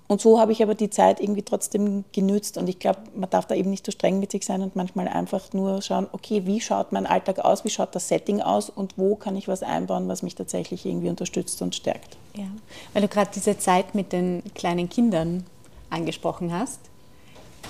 Und 0.08 0.22
so 0.22 0.40
habe 0.40 0.52
ich 0.52 0.62
aber 0.62 0.74
die 0.74 0.88
Zeit 0.88 1.20
irgendwie 1.20 1.42
trotzdem 1.42 2.04
genützt. 2.12 2.56
Und 2.56 2.66
ich 2.66 2.78
glaube, 2.78 3.00
man 3.14 3.28
darf 3.28 3.46
da 3.46 3.54
eben 3.54 3.68
nicht 3.68 3.84
so 3.84 3.92
streng 3.92 4.18
mit 4.18 4.32
sich 4.32 4.44
sein 4.44 4.62
und 4.62 4.74
manchmal 4.74 5.06
einfach 5.06 5.52
nur 5.52 5.82
schauen, 5.82 6.06
okay, 6.12 6.46
wie 6.46 6.62
schaut 6.62 6.92
mein 6.92 7.06
Alltag 7.06 7.40
aus, 7.40 7.62
wie 7.64 7.70
schaut 7.70 7.94
das 7.94 8.08
Setting 8.08 8.40
aus 8.40 8.70
und 8.70 8.96
wo 8.96 9.16
kann 9.16 9.36
ich 9.36 9.48
was 9.48 9.62
einbauen, 9.62 10.08
was 10.08 10.22
mich 10.22 10.34
tatsächlich 10.34 10.86
irgendwie 10.86 11.10
unterstützt 11.10 11.60
und 11.60 11.74
stärkt. 11.74 12.16
Ja, 12.34 12.46
weil 12.94 13.02
du 13.02 13.08
gerade 13.08 13.30
diese 13.34 13.58
Zeit 13.58 13.94
mit 13.94 14.12
den 14.12 14.42
kleinen 14.54 14.88
Kindern 14.88 15.44
angesprochen 15.90 16.52
hast. 16.54 16.80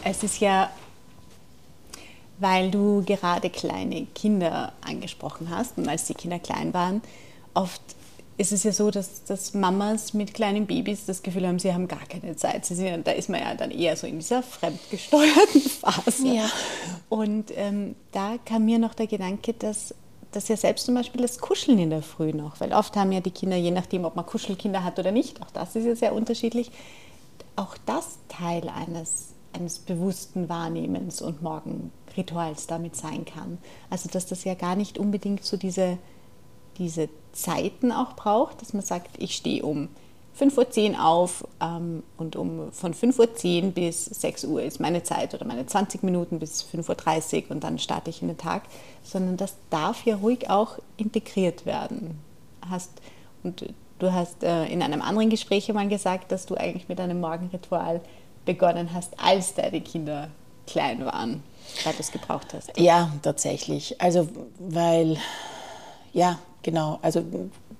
Es 0.04 0.22
ist 0.22 0.38
ja, 0.38 0.70
weil 2.38 2.70
du 2.70 3.02
gerade 3.04 3.50
kleine 3.50 4.06
Kinder 4.14 4.72
angesprochen 4.80 5.50
hast 5.50 5.76
und 5.76 5.88
als 5.88 6.04
die 6.04 6.14
Kinder 6.14 6.38
klein 6.38 6.72
waren, 6.72 7.02
oft 7.54 7.82
ist 8.38 8.52
es 8.52 8.62
ja 8.62 8.72
so, 8.72 8.92
dass, 8.92 9.24
dass 9.24 9.52
Mamas 9.52 10.14
mit 10.14 10.32
kleinen 10.32 10.66
Babys 10.66 11.06
das 11.06 11.22
Gefühl 11.24 11.46
haben, 11.46 11.58
sie 11.58 11.74
haben 11.74 11.88
gar 11.88 12.06
keine 12.06 12.36
Zeit. 12.36 12.64
Sie 12.64 12.76
sind, 12.76 13.04
da 13.04 13.10
ist 13.10 13.28
man 13.28 13.40
ja 13.40 13.54
dann 13.54 13.72
eher 13.72 13.96
so 13.96 14.06
in 14.06 14.20
dieser 14.20 14.44
fremdgesteuerten 14.44 15.60
Phase. 15.82 16.28
Ja. 16.28 16.48
Und 17.08 17.52
ähm, 17.56 17.96
da 18.12 18.36
kam 18.44 18.64
mir 18.64 18.78
noch 18.78 18.94
der 18.94 19.08
Gedanke, 19.08 19.54
dass, 19.54 19.92
dass 20.30 20.46
ja 20.46 20.56
selbst 20.56 20.86
zum 20.86 20.94
Beispiel 20.94 21.20
das 21.20 21.40
Kuscheln 21.40 21.80
in 21.80 21.90
der 21.90 22.02
Früh 22.02 22.32
noch, 22.32 22.60
weil 22.60 22.72
oft 22.72 22.96
haben 22.96 23.10
ja 23.10 23.20
die 23.20 23.32
Kinder, 23.32 23.56
je 23.56 23.72
nachdem, 23.72 24.04
ob 24.04 24.14
man 24.14 24.24
Kuschelkinder 24.24 24.84
hat 24.84 25.00
oder 25.00 25.10
nicht, 25.10 25.42
auch 25.42 25.50
das 25.50 25.74
ist 25.74 25.86
ja 25.86 25.96
sehr 25.96 26.14
unterschiedlich, 26.14 26.70
auch 27.56 27.76
das 27.86 28.18
Teil 28.28 28.68
eines, 28.68 29.30
eines 29.52 29.80
bewussten 29.80 30.48
Wahrnehmens 30.48 31.20
und 31.22 31.42
Morgenrituals 31.42 32.68
damit 32.68 32.94
sein 32.94 33.24
kann. 33.24 33.58
Also 33.90 34.08
dass 34.08 34.26
das 34.26 34.44
ja 34.44 34.54
gar 34.54 34.76
nicht 34.76 34.96
unbedingt 34.96 35.44
so 35.44 35.56
diese 35.56 35.98
diese 36.78 37.08
Zeiten 37.32 37.92
auch 37.92 38.14
braucht, 38.14 38.62
dass 38.62 38.72
man 38.72 38.82
sagt, 38.82 39.10
ich 39.18 39.34
stehe 39.34 39.62
um 39.62 39.88
5.10 40.38 40.92
Uhr 40.92 41.04
auf 41.04 41.44
ähm, 41.60 42.02
und 42.16 42.36
um 42.36 42.70
von 42.72 42.94
5.10 42.94 43.64
Uhr 43.64 43.70
bis 43.72 44.04
6 44.04 44.44
Uhr 44.44 44.62
ist 44.62 44.78
meine 44.78 45.02
Zeit 45.02 45.34
oder 45.34 45.44
meine 45.44 45.66
20 45.66 46.02
Minuten 46.02 46.38
bis 46.38 46.64
5.30 46.64 47.44
Uhr 47.44 47.50
und 47.50 47.64
dann 47.64 47.78
starte 47.78 48.10
ich 48.10 48.22
in 48.22 48.28
den 48.28 48.38
Tag, 48.38 48.62
sondern 49.02 49.36
das 49.36 49.56
darf 49.70 50.04
ja 50.04 50.16
ruhig 50.16 50.48
auch 50.48 50.78
integriert 50.96 51.66
werden. 51.66 52.20
Hast, 52.68 52.90
und 53.42 53.64
du 53.98 54.12
hast 54.12 54.44
äh, 54.44 54.66
in 54.66 54.82
einem 54.82 55.02
anderen 55.02 55.30
Gespräch 55.30 55.72
mal 55.72 55.88
gesagt, 55.88 56.30
dass 56.30 56.46
du 56.46 56.54
eigentlich 56.54 56.88
mit 56.88 57.00
einem 57.00 57.20
Morgenritual 57.20 58.00
begonnen 58.44 58.90
hast, 58.94 59.12
als 59.20 59.54
deine 59.54 59.80
Kinder 59.80 60.28
klein 60.66 61.04
waren, 61.04 61.42
weil 61.84 61.94
du 61.94 62.00
es 62.00 62.12
gebraucht 62.12 62.54
hast. 62.54 62.78
Ja, 62.78 63.10
tatsächlich. 63.22 64.00
Also, 64.00 64.28
weil, 64.58 65.18
ja, 66.12 66.38
genau. 66.62 66.98
Also 67.02 67.24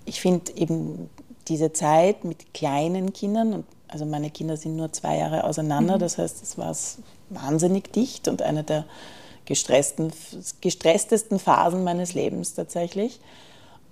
ich 0.05 0.21
finde 0.21 0.53
eben 0.57 1.11
diese 1.49 1.73
Zeit 1.73 2.25
mit 2.25 2.53
kleinen 2.55 3.13
Kindern, 3.13 3.53
und 3.53 3.67
also 3.89 4.05
meine 4.05 4.31
Kinder 4.31 4.57
sind 4.57 4.77
nur 4.77 4.93
zwei 4.93 5.19
Jahre 5.19 5.45
auseinander, 5.45 5.97
mhm. 5.97 6.01
das 6.01 6.19
heißt, 6.19 6.43
es 6.43 6.59
war 6.59 6.77
wahnsinnig 7.31 7.93
dicht 7.93 8.29
und 8.29 8.43
eine 8.43 8.65
der 8.65 8.85
gestresstesten 9.47 11.39
Phasen 11.39 11.85
meines 11.85 12.13
Lebens 12.15 12.55
tatsächlich. 12.55 13.21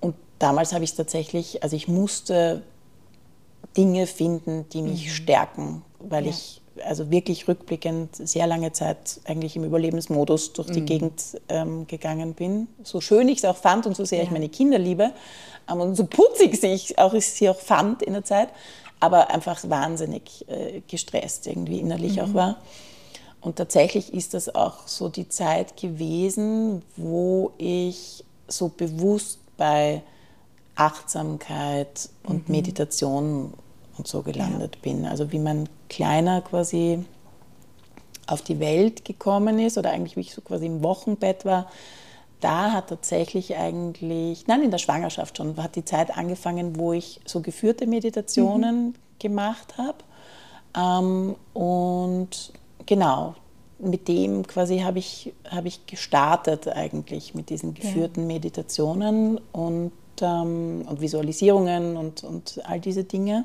Und 0.01 0.14
damals 0.38 0.75
habe 0.75 0.85
ich 0.85 0.90
es 0.90 0.96
tatsächlich, 0.96 1.62
also 1.62 1.77
ich 1.77 1.88
musste 1.88 2.62
Dinge 3.77 4.07
finden, 4.07 4.68
die 4.70 4.83
mich 4.83 5.07
mhm. 5.07 5.11
stärken, 5.11 5.83
weil 5.99 6.25
ja. 6.25 6.31
ich 6.31 6.61
also 6.84 7.10
wirklich 7.10 7.48
rückblickend 7.48 8.16
sehr 8.16 8.46
lange 8.46 8.72
Zeit 8.72 9.20
eigentlich 9.24 9.56
im 9.56 9.64
Überlebensmodus 9.64 10.52
durch 10.52 10.70
die 10.70 10.80
mhm. 10.80 10.86
Gegend 10.86 11.22
ähm, 11.48 11.86
gegangen 11.86 12.34
bin. 12.34 12.68
So 12.82 13.00
schön 13.00 13.28
ich 13.28 13.38
es 13.38 13.44
auch 13.44 13.56
fand 13.56 13.86
und 13.86 13.96
so 13.96 14.04
sehr 14.04 14.18
ja. 14.18 14.24
ich 14.24 14.30
meine 14.30 14.48
Kinder 14.48 14.78
liebe 14.78 15.12
ähm, 15.70 15.80
und 15.80 15.94
so 15.94 16.06
putzig 16.06 16.62
ich 16.62 16.98
auch, 16.98 17.14
ich 17.14 17.26
sie 17.26 17.48
auch 17.48 17.58
fand 17.58 18.02
in 18.02 18.12
der 18.12 18.24
Zeit, 18.24 18.48
aber 19.00 19.30
einfach 19.30 19.58
wahnsinnig 19.68 20.46
äh, 20.48 20.82
gestresst 20.86 21.46
irgendwie 21.46 21.80
innerlich 21.80 22.16
mhm. 22.16 22.22
auch 22.22 22.34
war. 22.34 22.56
Und 23.40 23.56
tatsächlich 23.56 24.12
ist 24.12 24.34
das 24.34 24.54
auch 24.54 24.88
so 24.88 25.08
die 25.08 25.28
Zeit 25.28 25.76
gewesen, 25.76 26.82
wo 26.96 27.52
ich 27.58 28.24
so 28.48 28.68
bewusst 28.68 29.38
bei 29.56 30.02
Achtsamkeit 30.74 32.10
und 32.24 32.48
mhm. 32.48 32.56
Meditation 32.56 33.52
und 33.98 34.06
so 34.06 34.22
gelandet 34.22 34.76
ja. 34.76 34.82
bin. 34.82 35.06
Also 35.06 35.32
wie 35.32 35.38
mein 35.38 35.68
Kleiner 35.88 36.40
quasi 36.40 37.04
auf 38.26 38.42
die 38.42 38.59
Welt 38.59 39.04
gekommen 39.04 39.59
ist 39.59 39.78
oder 39.78 39.90
eigentlich 39.90 40.16
wie 40.16 40.20
ich 40.20 40.35
so 40.35 40.40
quasi 40.40 40.66
im 40.66 40.82
Wochenbett 40.82 41.44
war, 41.44 41.68
da 42.40 42.72
hat 42.72 42.88
tatsächlich 42.88 43.56
eigentlich, 43.56 44.46
nein, 44.46 44.62
in 44.62 44.70
der 44.70 44.78
Schwangerschaft 44.78 45.37
schon, 45.37 45.56
hat 45.56 45.76
die 45.76 45.85
Zeit 45.85 46.16
angefangen, 46.16 46.78
wo 46.78 46.92
ich 46.92 47.20
so 47.24 47.40
geführte 47.40 47.87
Meditationen 47.87 48.87
mhm. 48.87 48.94
gemacht 49.18 49.74
habe. 49.78 49.98
Ähm, 50.76 51.37
und 51.54 52.52
genau, 52.85 53.35
mit 53.78 54.09
dem 54.09 54.46
quasi 54.46 54.80
habe 54.80 54.98
ich, 54.98 55.32
hab 55.48 55.64
ich 55.64 55.87
gestartet 55.87 56.68
eigentlich 56.68 57.35
mit 57.35 57.50
diesen 57.50 57.74
geführten 57.74 58.22
ja. 58.22 58.26
Meditationen 58.26 59.40
und, 59.52 59.92
ähm, 60.20 60.85
und 60.87 61.00
Visualisierungen 61.00 61.96
und, 61.96 62.24
und 62.24 62.61
all 62.64 62.80
diese 62.80 63.04
Dinge 63.04 63.44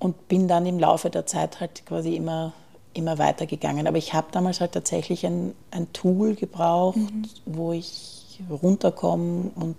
und 0.00 0.26
bin 0.28 0.48
dann 0.48 0.66
im 0.66 0.80
Laufe 0.80 1.10
der 1.10 1.26
Zeit 1.26 1.60
halt 1.60 1.86
quasi 1.86 2.16
immer, 2.16 2.52
immer 2.94 3.18
weitergegangen. 3.18 3.86
Aber 3.86 3.98
ich 3.98 4.14
habe 4.14 4.26
damals 4.32 4.60
halt 4.60 4.72
tatsächlich 4.72 5.24
ein, 5.24 5.54
ein 5.70 5.92
Tool 5.92 6.34
gebraucht, 6.34 6.96
mhm. 6.96 7.22
wo 7.46 7.72
ich 7.72 8.40
runterkomme 8.50 9.50
und, 9.54 9.76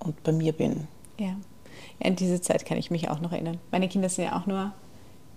und 0.00 0.22
bei 0.24 0.32
mir 0.32 0.52
bin. 0.52 0.88
Ja. 1.18 1.26
ja, 2.00 2.06
an 2.06 2.16
diese 2.16 2.40
Zeit 2.42 2.66
kann 2.66 2.76
ich 2.76 2.90
mich 2.90 3.08
auch 3.08 3.20
noch 3.20 3.32
erinnern. 3.32 3.58
Meine 3.70 3.88
Kinder 3.88 4.08
sind 4.08 4.24
ja 4.24 4.38
auch 4.38 4.46
nur 4.46 4.72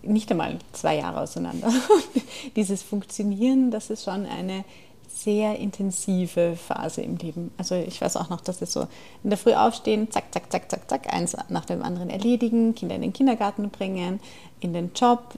nicht 0.01 0.29
einmal 0.31 0.57
zwei 0.73 0.97
Jahre 0.97 1.21
auseinander. 1.21 1.71
Dieses 2.55 2.81
Funktionieren, 2.81 3.71
das 3.71 3.89
ist 3.89 4.03
schon 4.03 4.25
eine 4.25 4.65
sehr 5.13 5.59
intensive 5.59 6.55
Phase 6.55 7.01
im 7.01 7.17
Leben. 7.17 7.51
Also 7.57 7.75
ich 7.75 8.01
weiß 8.01 8.17
auch 8.17 8.29
noch, 8.29 8.41
dass 8.41 8.61
es 8.61 8.73
so 8.73 8.87
in 9.23 9.29
der 9.29 9.37
Früh 9.37 9.53
aufstehen, 9.53 10.11
zack, 10.11 10.25
zack, 10.31 10.51
zack, 10.51 10.69
zack, 10.69 10.89
zack, 10.89 11.13
eins 11.13 11.37
nach 11.49 11.65
dem 11.65 11.83
anderen 11.83 12.09
erledigen, 12.09 12.75
Kinder 12.75 12.95
in 12.95 13.01
den 13.01 13.13
Kindergarten 13.13 13.69
bringen, 13.69 14.19
in 14.59 14.73
den 14.73 14.91
Job, 14.93 15.35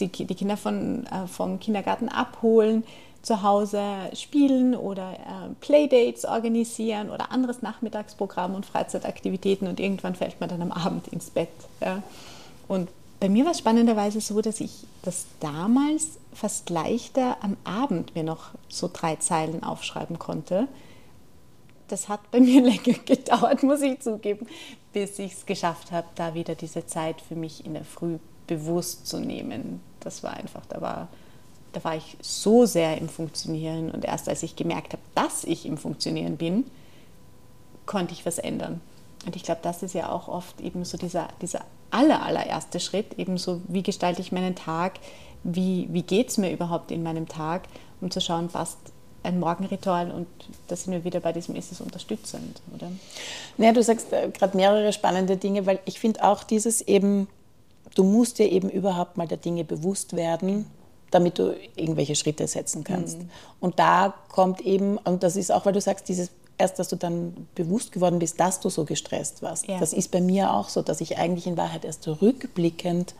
die, 0.00 0.08
die 0.08 0.34
Kinder 0.34 0.56
von, 0.56 1.06
äh, 1.06 1.26
vom 1.26 1.60
Kindergarten 1.60 2.08
abholen, 2.08 2.84
zu 3.22 3.42
Hause 3.42 3.80
spielen 4.12 4.74
oder 4.74 5.12
äh, 5.12 5.54
Playdates 5.60 6.24
organisieren 6.24 7.10
oder 7.10 7.32
anderes 7.32 7.62
Nachmittagsprogramm 7.62 8.54
und 8.54 8.66
Freizeitaktivitäten 8.66 9.66
und 9.66 9.80
irgendwann 9.80 10.14
fällt 10.14 10.40
man 10.40 10.50
dann 10.50 10.60
am 10.60 10.72
Abend 10.72 11.08
ins 11.08 11.30
Bett. 11.30 11.48
Ja. 11.80 12.02
Und 12.68 12.90
bei 13.20 13.30
mir 13.30 13.44
war 13.46 13.52
es 13.52 13.58
spannenderweise 13.58 14.20
so, 14.20 14.42
dass 14.42 14.60
ich 14.60 14.84
das 15.02 15.24
damals 15.40 16.18
fast 16.34 16.70
leichter 16.70 17.36
am 17.42 17.56
Abend 17.64 18.14
mir 18.14 18.24
noch 18.24 18.50
so 18.68 18.90
drei 18.92 19.16
Zeilen 19.16 19.62
aufschreiben 19.62 20.18
konnte. 20.18 20.68
Das 21.88 22.08
hat 22.08 22.30
bei 22.30 22.40
mir 22.40 22.62
länger 22.64 22.98
gedauert, 23.04 23.62
muss 23.62 23.82
ich 23.82 24.00
zugeben, 24.00 24.46
bis 24.92 25.18
ich 25.18 25.32
es 25.32 25.46
geschafft 25.46 25.92
habe, 25.92 26.06
da 26.14 26.34
wieder 26.34 26.54
diese 26.54 26.86
Zeit 26.86 27.20
für 27.20 27.36
mich 27.36 27.64
in 27.64 27.74
der 27.74 27.84
Früh 27.84 28.18
bewusst 28.46 29.06
zu 29.06 29.18
nehmen. 29.18 29.80
Das 30.00 30.22
war 30.22 30.34
einfach, 30.34 30.66
da 30.66 30.80
war, 30.80 31.08
da 31.72 31.82
war 31.84 31.96
ich 31.96 32.16
so 32.20 32.66
sehr 32.66 32.98
im 32.98 33.08
Funktionieren 33.08 33.90
und 33.90 34.04
erst 34.04 34.28
als 34.28 34.42
ich 34.42 34.56
gemerkt 34.56 34.92
habe, 34.92 35.02
dass 35.14 35.44
ich 35.44 35.66
im 35.66 35.78
Funktionieren 35.78 36.36
bin, 36.36 36.64
konnte 37.86 38.12
ich 38.12 38.24
was 38.26 38.38
ändern. 38.38 38.80
Und 39.26 39.36
ich 39.36 39.42
glaube, 39.42 39.60
das 39.62 39.82
ist 39.82 39.94
ja 39.94 40.10
auch 40.10 40.28
oft 40.28 40.60
eben 40.60 40.84
so 40.84 40.98
dieser, 40.98 41.28
dieser 41.40 41.62
aller, 41.90 42.22
allererste 42.22 42.80
Schritt, 42.80 43.18
eben 43.18 43.38
so, 43.38 43.60
wie 43.68 43.82
gestalte 43.82 44.20
ich 44.20 44.32
meinen 44.32 44.54
Tag, 44.54 44.94
wie, 45.44 45.88
wie 45.90 46.02
geht 46.02 46.30
es 46.30 46.38
mir 46.38 46.50
überhaupt 46.52 46.90
in 46.90 47.02
meinem 47.02 47.28
Tag, 47.28 47.62
um 48.00 48.10
zu 48.10 48.20
schauen, 48.20 48.48
passt 48.48 48.78
ein 49.22 49.40
Morgenritual 49.40 50.10
und 50.10 50.26
da 50.68 50.76
sind 50.76 50.92
wir 50.92 51.04
wieder 51.04 51.20
bei 51.20 51.32
diesem, 51.32 51.56
ist 51.56 51.72
es 51.72 51.80
unterstützend, 51.80 52.60
oder? 52.74 52.90
Naja, 53.56 53.72
du 53.72 53.82
sagst 53.82 54.12
äh, 54.12 54.30
gerade 54.30 54.56
mehrere 54.56 54.92
spannende 54.92 55.36
Dinge, 55.36 55.66
weil 55.66 55.80
ich 55.86 55.98
finde 55.98 56.24
auch 56.24 56.44
dieses 56.44 56.82
eben, 56.82 57.28
du 57.94 58.04
musst 58.04 58.38
dir 58.38 58.50
eben 58.50 58.68
überhaupt 58.68 59.16
mal 59.16 59.26
der 59.26 59.38
Dinge 59.38 59.64
bewusst 59.64 60.14
werden, 60.14 60.66
damit 61.10 61.38
du 61.38 61.56
irgendwelche 61.76 62.16
Schritte 62.16 62.46
setzen 62.46 62.84
kannst. 62.84 63.20
Mhm. 63.20 63.30
Und 63.60 63.78
da 63.78 64.14
kommt 64.28 64.60
eben, 64.60 64.98
und 64.98 65.22
das 65.22 65.36
ist 65.36 65.52
auch, 65.52 65.64
weil 65.64 65.72
du 65.72 65.80
sagst, 65.80 66.08
dieses 66.08 66.30
erst, 66.58 66.78
dass 66.78 66.88
du 66.88 66.96
dann 66.96 67.48
bewusst 67.54 67.92
geworden 67.92 68.18
bist, 68.18 68.38
dass 68.38 68.60
du 68.60 68.68
so 68.68 68.84
gestresst 68.84 69.42
warst. 69.42 69.66
Ja. 69.66 69.78
Das 69.80 69.92
ist 69.92 70.10
bei 70.10 70.20
mir 70.20 70.52
auch 70.52 70.68
so, 70.68 70.82
dass 70.82 71.00
ich 71.00 71.18
eigentlich 71.18 71.46
in 71.46 71.56
Wahrheit 71.56 71.84
erst 71.84 72.06
rückblickend 72.06 73.14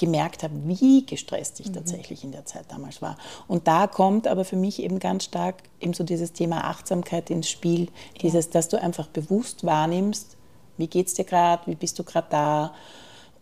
gemerkt 0.00 0.42
habe, 0.42 0.54
wie 0.64 1.04
gestresst 1.04 1.60
ich 1.60 1.68
mhm. 1.68 1.74
tatsächlich 1.74 2.24
in 2.24 2.32
der 2.32 2.46
Zeit 2.46 2.64
damals 2.68 3.02
war. 3.02 3.18
Und 3.46 3.68
da 3.68 3.86
kommt 3.86 4.26
aber 4.26 4.46
für 4.46 4.56
mich 4.56 4.82
eben 4.82 4.98
ganz 4.98 5.24
stark 5.24 5.56
eben 5.78 5.92
so 5.92 6.04
dieses 6.04 6.32
Thema 6.32 6.64
Achtsamkeit 6.64 7.28
ins 7.28 7.50
Spiel, 7.50 7.88
dieses, 8.22 8.48
dass 8.48 8.68
du 8.68 8.80
einfach 8.80 9.08
bewusst 9.08 9.62
wahrnimmst, 9.64 10.38
wie 10.78 10.86
geht 10.86 11.08
es 11.08 11.14
dir 11.14 11.24
gerade, 11.24 11.66
wie 11.66 11.74
bist 11.74 11.98
du 11.98 12.04
gerade 12.04 12.28
da, 12.30 12.74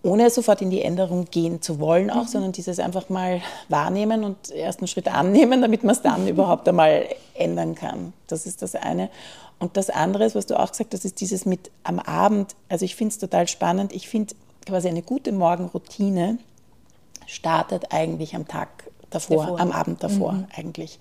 ohne 0.03 0.31
sofort 0.31 0.61
in 0.61 0.71
die 0.71 0.83
Änderung 0.83 1.27
gehen 1.31 1.63
zu 1.63 1.79
wollen 1.79 2.11
auch, 2.11 2.25
mhm. 2.25 2.29
sondern 2.29 2.53
dieses 2.53 2.81
einfach 2.81 3.09
mal 3.09 3.41
wahrnehmen 3.69 4.25
und 4.25 4.51
ersten 4.51 4.89
Schritt 4.89 5.07
annehmen, 5.07 5.63
damit 5.63 5.85
man 5.85 5.95
es 5.95 6.03
dann 6.03 6.27
überhaupt 6.27 6.69
einmal 6.69 7.07
ändern 7.35 7.77
kann. 7.77 8.13
Das 8.27 8.47
ist 8.47 8.63
das 8.63 8.75
eine. 8.75 9.11
Und 9.61 9.77
das 9.77 9.91
andere 9.91 10.25
ist, 10.25 10.35
was 10.35 10.47
du 10.47 10.59
auch 10.59 10.71
gesagt 10.73 10.93
hast, 10.93 11.05
ist 11.05 11.21
dieses 11.21 11.47
mit 11.47 11.71
am 11.85 12.01
Abend. 12.01 12.57
Also 12.69 12.85
ich 12.85 12.97
finde 12.97 13.13
es 13.13 13.19
total 13.19 13.47
spannend. 13.47 13.93
Ich 13.93 14.09
finde 14.09 14.35
quasi 14.69 14.89
eine 14.89 15.03
gute 15.03 15.33
Morgenroutine 15.33 16.39
startet 17.27 17.93
eigentlich 17.93 18.35
am 18.35 18.47
Tag 18.47 18.69
davor, 19.11 19.45
davor. 19.45 19.61
am 19.61 19.73
Abend 19.73 20.03
davor 20.03 20.33
mhm. 20.33 20.47
eigentlich. 20.55 20.99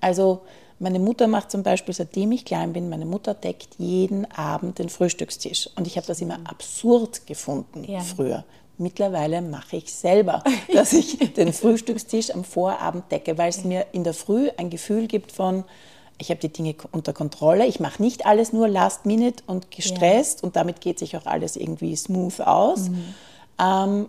Also 0.00 0.42
meine 0.78 1.00
Mutter 1.00 1.26
macht 1.26 1.50
zum 1.50 1.62
Beispiel, 1.62 1.92
seitdem 1.92 2.30
ich 2.32 2.44
klein 2.44 2.72
bin, 2.72 2.88
meine 2.88 3.06
Mutter 3.06 3.34
deckt 3.34 3.74
jeden 3.78 4.30
Abend 4.30 4.78
den 4.78 4.88
Frühstückstisch. 4.88 5.68
Und 5.74 5.86
ich 5.86 5.96
habe 5.96 6.06
das 6.06 6.20
immer 6.20 6.38
absurd 6.44 7.26
gefunden 7.26 7.84
ja. 7.84 8.00
früher. 8.00 8.44
Mittlerweile 8.76 9.42
mache 9.42 9.76
ich 9.76 9.92
selber, 9.92 10.44
dass 10.72 10.92
ich 10.92 11.18
den 11.34 11.52
Frühstückstisch 11.52 12.32
am 12.32 12.44
Vorabend 12.44 13.10
decke, 13.10 13.36
weil 13.36 13.50
es 13.50 13.64
mir 13.64 13.86
in 13.90 14.04
der 14.04 14.14
Früh 14.14 14.50
ein 14.56 14.70
Gefühl 14.70 15.08
gibt 15.08 15.32
von, 15.32 15.64
ich 16.18 16.30
habe 16.30 16.40
die 16.40 16.48
Dinge 16.48 16.74
unter 16.90 17.12
Kontrolle, 17.12 17.66
ich 17.66 17.80
mache 17.80 18.02
nicht 18.02 18.26
alles 18.26 18.52
nur 18.52 18.68
last 18.68 19.06
minute 19.06 19.42
und 19.46 19.70
gestresst 19.70 20.40
ja. 20.40 20.46
und 20.46 20.56
damit 20.56 20.80
geht 20.80 20.98
sich 20.98 21.16
auch 21.16 21.26
alles 21.26 21.56
irgendwie 21.56 21.94
smooth 21.94 22.40
aus. 22.40 22.88
Mhm. 22.88 23.14
Ähm, 23.60 24.08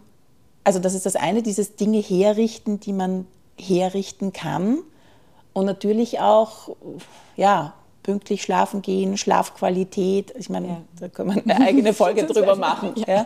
also 0.63 0.79
das 0.79 0.93
ist 0.93 1.05
das 1.05 1.15
eine, 1.15 1.41
dieses 1.41 1.75
Dinge 1.75 1.99
herrichten, 1.99 2.79
die 2.79 2.93
man 2.93 3.25
herrichten 3.59 4.33
kann. 4.33 4.79
Und 5.53 5.65
natürlich 5.65 6.19
auch, 6.19 6.75
ja, 7.35 7.73
pünktlich 8.03 8.41
schlafen 8.41 8.81
gehen, 8.81 9.17
Schlafqualität. 9.17 10.33
Ich 10.37 10.49
meine, 10.49 10.67
ja. 10.67 10.81
da 10.99 11.07
kann 11.09 11.27
man 11.27 11.41
eine 11.41 11.59
eigene 11.59 11.93
Folge 11.93 12.23
drüber 12.27 12.55
machen. 12.55 12.93
Ja. 13.07 13.25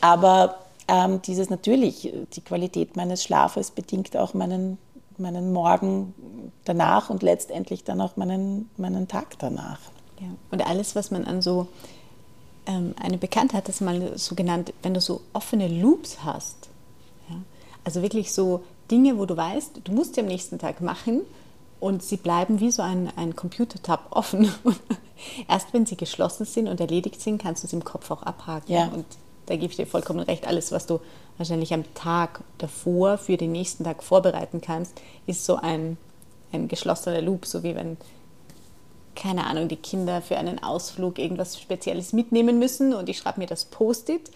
Aber 0.00 0.58
ähm, 0.88 1.20
dieses 1.22 1.50
natürlich, 1.50 2.12
die 2.34 2.40
Qualität 2.40 2.96
meines 2.96 3.22
Schlafes 3.22 3.70
bedingt 3.70 4.16
auch 4.16 4.34
meinen, 4.34 4.78
meinen 5.18 5.52
Morgen 5.52 6.14
danach 6.64 7.10
und 7.10 7.22
letztendlich 7.22 7.84
dann 7.84 8.00
auch 8.00 8.16
meinen, 8.16 8.70
meinen 8.76 9.08
Tag 9.08 9.38
danach. 9.38 9.78
Ja. 10.20 10.28
Und 10.50 10.66
alles, 10.66 10.94
was 10.94 11.10
man 11.10 11.24
an 11.24 11.42
so, 11.42 11.68
ähm, 12.66 12.94
eine 13.00 13.18
Bekannte 13.18 13.56
hat 13.56 13.68
das 13.68 13.80
mal 13.80 14.16
so 14.16 14.34
genannt, 14.34 14.72
wenn 14.82 14.94
du 14.94 15.00
so 15.00 15.22
offene 15.32 15.68
Loops 15.68 16.24
hast, 16.24 16.68
also 17.84 18.02
wirklich 18.02 18.32
so 18.32 18.64
Dinge, 18.90 19.18
wo 19.18 19.26
du 19.26 19.36
weißt, 19.36 19.80
du 19.84 19.92
musst 19.92 20.14
sie 20.14 20.20
am 20.20 20.26
nächsten 20.26 20.58
Tag 20.58 20.80
machen 20.80 21.22
und 21.80 22.02
sie 22.02 22.16
bleiben 22.16 22.60
wie 22.60 22.70
so 22.70 22.82
ein, 22.82 23.10
ein 23.16 23.34
Computer-Tab 23.34 24.08
offen. 24.10 24.52
Erst 25.48 25.72
wenn 25.72 25.86
sie 25.86 25.96
geschlossen 25.96 26.44
sind 26.46 26.68
und 26.68 26.80
erledigt 26.80 27.20
sind, 27.20 27.38
kannst 27.40 27.64
du 27.64 27.68
sie 27.68 27.76
im 27.76 27.84
Kopf 27.84 28.10
auch 28.10 28.22
abhaken. 28.22 28.72
Ja. 28.72 28.86
Und 28.88 29.06
da 29.46 29.54
gebe 29.54 29.70
ich 29.70 29.76
dir 29.76 29.86
vollkommen 29.86 30.20
recht. 30.20 30.46
Alles, 30.46 30.72
was 30.72 30.86
du 30.86 31.00
wahrscheinlich 31.38 31.72
am 31.74 31.84
Tag 31.94 32.42
davor 32.58 33.18
für 33.18 33.36
den 33.36 33.52
nächsten 33.52 33.84
Tag 33.84 34.02
vorbereiten 34.02 34.60
kannst, 34.60 35.00
ist 35.26 35.44
so 35.44 35.56
ein, 35.56 35.96
ein 36.52 36.68
geschlossener 36.68 37.22
Loop, 37.22 37.46
so 37.46 37.62
wie 37.62 37.74
wenn 37.74 37.96
keine 39.14 39.46
Ahnung, 39.46 39.68
die 39.68 39.76
Kinder 39.76 40.22
für 40.22 40.38
einen 40.38 40.62
Ausflug 40.62 41.18
irgendwas 41.18 41.60
Spezielles 41.60 42.12
mitnehmen 42.12 42.58
müssen 42.58 42.94
und 42.94 43.08
ich 43.08 43.18
schreibe 43.18 43.40
mir 43.40 43.46
das 43.46 43.66
Post-it 43.66 44.30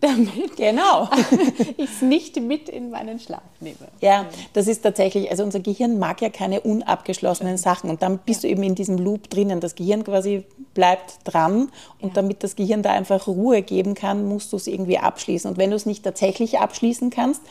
damit 0.00 0.56
genau. 0.56 1.08
ich 1.76 1.90
es 1.90 2.02
nicht 2.02 2.40
mit 2.40 2.68
in 2.68 2.90
meinen 2.90 3.18
Schlaf 3.18 3.42
nehme. 3.60 3.76
Ja, 4.00 4.26
das 4.52 4.66
ist 4.66 4.82
tatsächlich, 4.82 5.30
also 5.30 5.42
unser 5.42 5.60
Gehirn 5.60 5.98
mag 5.98 6.20
ja 6.22 6.30
keine 6.30 6.60
unabgeschlossenen 6.60 7.56
Sachen 7.56 7.90
und 7.90 8.02
dann 8.02 8.18
bist 8.18 8.42
ja. 8.42 8.48
du 8.48 8.52
eben 8.52 8.62
in 8.62 8.74
diesem 8.74 8.98
Loop 8.98 9.30
drinnen. 9.30 9.60
Das 9.60 9.74
Gehirn 9.74 10.04
quasi 10.04 10.44
bleibt 10.74 11.18
dran 11.24 11.70
und 12.00 12.08
ja. 12.08 12.14
damit 12.14 12.42
das 12.42 12.56
Gehirn 12.56 12.82
da 12.82 12.92
einfach 12.92 13.26
Ruhe 13.26 13.62
geben 13.62 13.94
kann, 13.94 14.26
musst 14.28 14.52
du 14.52 14.56
es 14.56 14.66
irgendwie 14.66 14.98
abschließen. 14.98 15.50
Und 15.50 15.58
wenn 15.58 15.70
du 15.70 15.76
es 15.76 15.86
nicht 15.86 16.04
tatsächlich 16.04 16.58
abschließen 16.58 17.10
kannst, 17.10 17.42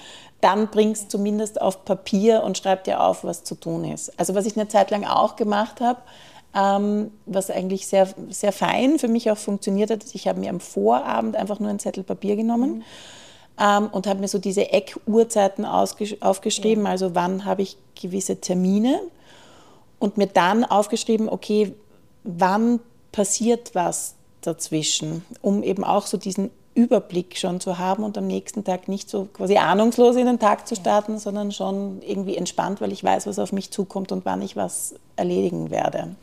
dann 0.41 0.67
bringst 0.67 1.10
zumindest 1.10 1.62
auf 1.62 1.86
Papier 1.86 2.43
und 2.43 2.58
schreib 2.58 2.84
dir 2.84 3.01
auf, 3.01 3.23
was 3.23 3.43
zu 3.43 3.55
tun 3.55 3.84
ist. 3.86 4.17
Also 4.19 4.36
was 4.36 4.45
ich 4.45 4.55
eine 4.55 4.67
Zeit 4.67 4.91
lang 4.91 5.03
auch 5.03 5.36
gemacht 5.36 5.81
habe, 5.81 5.99
ähm, 6.56 7.12
was 7.26 7.50
eigentlich 7.50 7.86
sehr, 7.88 8.08
sehr 8.30 8.52
fein 8.52 8.98
für 8.98 9.10
mich 9.10 9.30
auch 9.30 9.38
funktioniert 9.38 9.91
hat. 9.91 10.06
Ich 10.13 10.28
habe 10.28 10.39
mir 10.39 10.50
am 10.50 10.62
Vorabend 10.62 11.36
einfach 11.36 11.60
nur 11.60 11.70
einen 11.70 11.80
Zettel 11.80 12.04
Papier 12.04 12.36
genommen. 12.36 12.78
Mhm. 12.78 12.84
Ähm, 13.58 13.88
und 13.91 14.08
habe 14.08 14.20
mir 14.20 14.28
so 14.28 14.38
diese 14.38 14.72
Eckuhrzeiten 14.72 15.65
aufgeschrieben, 15.65 16.84
ja. 16.84 16.89
also 16.89 17.15
wann 17.15 17.46
habe 17.46 17.62
ich 17.62 17.78
gewisse 18.00 18.41
Termine 18.41 19.00
und 19.98 20.18
mir 20.18 20.28
dann 20.28 20.65
aufgeschrieben, 20.65 21.30
okay, 21.30 21.74
wann 22.24 22.82
passiert 23.13 23.74
was 23.74 24.15
dazwischen, 24.41 25.24
um 25.41 25.63
eben 25.63 25.86
auch 25.86 26.06
so 26.06 26.18
diesen 26.18 26.52
Überblick 26.74 27.38
schon 27.38 27.62
zu 27.62 27.78
haben 27.78 28.04
und 28.04 28.18
am 28.18 28.28
nächsten 28.28 28.65
Tag 28.65 28.89
nicht 28.89 29.10
so 29.10 29.30
quasi 29.32 29.56
ahnungslos 29.56 30.18
in 30.18 30.26
den 30.26 30.39
Tag 30.39 30.68
zu 30.68 30.76
starten, 30.76 31.13
ja. 31.13 31.20
sondern 31.20 31.54
schon 31.54 32.02
irgendwie 32.02 32.36
entspannt, 32.36 32.82
weil 32.82 32.91
ich 32.91 33.04
weiß, 33.04 33.26
was 33.26 33.39
auf 33.39 33.54
mich 33.54 33.72
zukommt 33.72 34.12
und 34.12 34.26
wann 34.26 34.41
ich 34.41 34.58
was 34.58 34.96
erledigen 35.15 35.72
werde. 35.72 36.15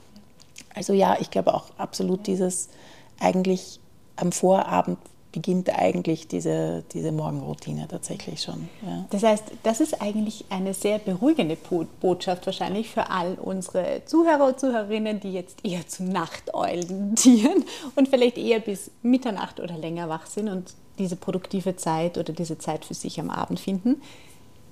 Also 0.75 0.93
ja, 0.93 1.17
ich 1.21 1.31
glaube 1.31 1.55
auch 1.55 1.67
absolut 1.79 2.27
dieses 2.27 2.69
eigentlich 3.21 3.81
am 4.17 4.33
Vorabend 4.33 4.99
beginnt 5.33 5.71
eigentlich 5.71 6.29
diese, 6.29 6.85
diese 6.93 7.11
Morgenroutine 7.11 7.89
tatsächlich 7.89 8.43
schon. 8.43 8.69
Ja. 8.87 9.07
Das 9.11 9.23
heißt, 9.23 9.45
das 9.63 9.81
ist 9.81 10.01
eigentlich 10.01 10.45
eine 10.51 10.75
sehr 10.75 10.99
beruhigende 10.99 11.57
Botschaft 12.01 12.45
wahrscheinlich 12.47 12.91
für 12.91 13.11
all 13.11 13.35
unsere 13.35 14.03
Zuhörer 14.05 14.49
und 14.49 14.61
Zuhörerinnen, 14.61 15.21
die 15.21 15.33
jetzt 15.33 15.65
eher 15.65 15.87
zu 15.89 16.05
Nachteulen 16.05 17.15
dienen 17.15 17.65
und 17.97 18.09
vielleicht 18.09 18.37
eher 18.37 18.61
bis 18.61 18.91
Mitternacht 19.03 19.59
oder 19.59 19.77
länger 19.77 20.09
wach 20.09 20.27
sind 20.27 20.49
und 20.49 20.75
diese 20.99 21.17
produktive 21.17 21.77
Zeit 21.77 22.19
oder 22.19 22.35
diese 22.35 22.59
Zeit 22.59 22.85
für 22.85 22.95
sich 22.95 23.19
am 23.19 23.31
Abend 23.31 23.59
finden. 23.59 24.03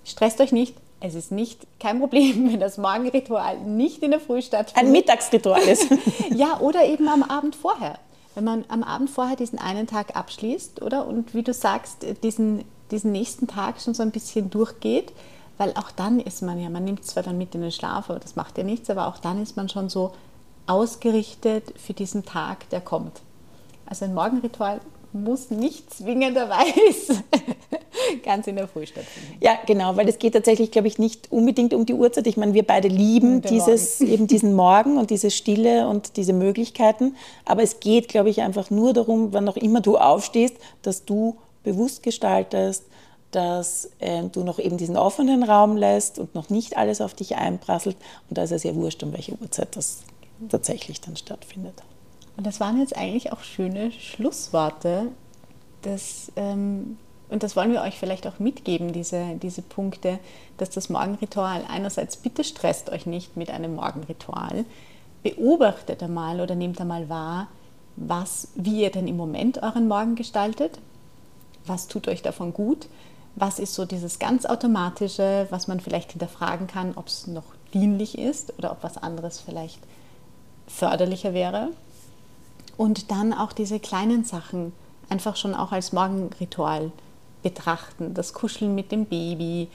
Stresst 0.05 0.41
euch 0.41 0.53
nicht, 0.53 0.75
es 1.01 1.15
ist 1.15 1.33
nicht 1.33 1.67
kein 1.79 1.99
Problem, 1.99 2.49
wenn 2.53 2.61
das 2.61 2.79
Morgenritual 2.79 3.59
nicht 3.61 4.03
in 4.03 4.11
der 4.11 4.21
Früh 4.21 4.43
stattfindet. 4.43 4.87
Ein 4.87 4.93
Mittagsritual 4.93 5.63
ist. 5.63 5.87
ja, 6.35 6.61
oder 6.61 6.85
eben 6.87 7.09
am 7.09 7.23
Abend 7.23 7.57
vorher. 7.57 7.99
Wenn 8.35 8.45
man 8.45 8.65
am 8.69 8.83
Abend 8.85 9.11
vorher 9.11 9.37
diesen 9.37 9.59
einen 9.59 9.87
Tag 9.87 10.15
abschließt, 10.15 10.83
oder? 10.83 11.07
Und 11.07 11.35
wie 11.35 11.43
du 11.43 11.53
sagst, 11.53 12.07
diesen, 12.23 12.65
diesen 12.91 13.13
nächsten 13.13 13.49
Tag 13.49 13.81
schon 13.81 13.95
so 13.95 14.03
ein 14.03 14.13
bisschen 14.13 14.51
durchgeht, 14.51 15.13
weil 15.59 15.73
auch 15.75 15.91
dann 15.91 16.21
ist 16.21 16.43
man 16.43 16.61
ja, 16.61 16.71
man 16.71 16.85
nimmt 16.85 17.05
zwar 17.05 17.23
dann 17.23 17.37
mit 17.37 17.55
in 17.55 17.61
den 17.61 17.73
Schlaf, 17.73 18.09
aber 18.09 18.21
das 18.21 18.37
macht 18.37 18.57
ja 18.57 18.65
nichts, 18.65 18.89
aber 18.89 19.09
auch 19.09 19.19
dann 19.19 19.43
ist 19.43 19.57
man 19.57 19.69
schon 19.69 19.89
so 19.89 20.13
ausgerichtet 20.67 21.75
für 21.77 21.93
diesen 21.93 22.25
Tag, 22.25 22.69
der 22.71 22.81
kommt. 22.81 23.21
Also 23.85 24.05
ein 24.05 24.15
Morgenritual 24.15 24.81
muss 25.13 25.51
nicht 25.51 25.93
zwingenderweise 25.93 27.25
ganz 28.25 28.47
in 28.47 28.57
der 28.57 28.69
Früh 28.69 28.87
stattfinden. 28.87 29.37
Ja, 29.41 29.59
genau, 29.67 29.97
weil 29.97 30.09
es 30.09 30.19
geht 30.19 30.35
tatsächlich, 30.35 30.71
glaube 30.71 30.89
ich, 30.89 30.99
nicht 30.99 31.31
unbedingt 31.31 31.75
um 31.75 31.87
die 31.87 31.95
Uhrzeit. 31.95 32.27
Ich 32.27 32.37
meine, 32.37 32.55
wir 32.55 32.65
beide 32.65 32.89
lieben 32.89 33.43
dieses, 33.43 34.01
eben 34.01 34.27
diesen 34.27 34.55
Morgen 34.55 34.99
und 34.99 35.11
diese 35.11 35.31
Stille 35.31 35.89
und 35.89 36.17
diese 36.17 36.33
Möglichkeiten. 36.33 37.17
Aber 37.45 37.63
es 37.63 37.81
geht, 37.81 38.09
glaube 38.09 38.31
ich, 38.31 38.43
einfach 38.43 38.71
nur 38.71 38.93
darum, 38.93 39.33
wann 39.33 39.49
auch 39.49 39.57
immer 39.57 39.81
du 39.81 39.97
aufstehst, 39.97 40.57
dass 40.83 41.05
du 41.05 41.37
bewusst 41.63 42.03
gestaltest, 42.03 42.85
dass 43.31 43.91
äh, 44.01 44.25
du 44.25 44.43
noch 44.43 44.59
eben 44.59 44.77
diesen 44.77 44.97
offenen 44.97 45.43
Raum 45.43 45.77
lässt 45.77 46.19
und 46.19 46.35
noch 46.35 46.51
nicht 46.51 46.77
alles 46.77 47.01
auf 47.01 47.15
dich 47.15 47.37
einprasselt. 47.37 47.97
Und 48.29 48.39
da 48.39 48.43
ist 48.43 48.53
es 48.53 48.65
ja 48.65 48.75
wurscht, 48.75 49.03
um 49.03 49.13
welche 49.13 49.33
Uhrzeit 49.41 49.77
das 49.77 50.03
tatsächlich 50.49 51.01
dann 51.01 51.17
stattfindet. 51.17 51.75
Und 52.37 52.47
das 52.47 52.61
waren 52.61 52.81
jetzt 52.81 52.97
eigentlich 52.97 53.33
auch 53.33 53.43
schöne 53.43 53.93
Schlussworte. 53.93 55.09
Das, 55.83 56.33
ähm, 56.37 56.97
und 57.31 57.43
das 57.45 57.55
wollen 57.55 57.73
wir 57.73 57.83
euch 57.83 57.99
vielleicht 57.99 58.27
auch 58.27 58.39
mitgeben, 58.41 58.93
diese, 58.93 59.37
diese 59.41 59.63
Punkte, 59.63 60.19
dass 60.59 60.71
das 60.71 60.89
Morgenritual 60.89 61.63
einerseits, 61.69 62.17
bitte 62.17 62.43
stresst 62.43 62.91
euch 62.91 63.07
nicht 63.07 63.37
mit 63.37 63.51
einem 63.51 63.77
Morgenritual, 63.77 64.65
beobachtet 65.23 66.03
einmal 66.03 66.41
oder 66.41 66.55
nehmt 66.57 66.81
einmal 66.81 67.09
wahr, 67.09 67.47
was, 67.97 68.49
wie 68.55 68.83
ihr 68.83 68.91
denn 68.91 69.07
im 69.07 69.17
Moment 69.17 69.63
euren 69.63 69.87
Morgen 69.87 70.17
gestaltet. 70.17 70.79
Was 71.67 71.87
tut 71.87 72.09
euch 72.09 72.23
davon 72.23 72.53
gut? 72.53 72.89
Was 73.37 73.59
ist 73.59 73.75
so 73.75 73.85
dieses 73.85 74.19
ganz 74.19 74.45
automatische, 74.45 75.47
was 75.51 75.69
man 75.69 75.79
vielleicht 75.79 76.13
hinterfragen 76.13 76.67
kann, 76.67 76.95
ob 76.97 77.07
es 77.07 77.27
noch 77.27 77.45
dienlich 77.73 78.19
ist 78.19 78.55
oder 78.59 78.73
ob 78.73 78.83
was 78.83 78.97
anderes 78.97 79.39
vielleicht 79.39 79.79
förderlicher 80.67 81.33
wäre? 81.33 81.69
Und 82.77 83.11
dann 83.11 83.33
auch 83.33 83.53
diese 83.53 83.79
kleinen 83.79 84.25
Sachen 84.25 84.73
einfach 85.09 85.37
schon 85.37 85.55
auch 85.55 85.71
als 85.71 85.93
Morgenritual 85.93 86.91
betrachten. 87.43 88.15
Das 88.15 88.33
Kuscheln 88.33 88.75
mit 88.75 88.93
dem 88.93 89.07
Baby, 89.07 89.69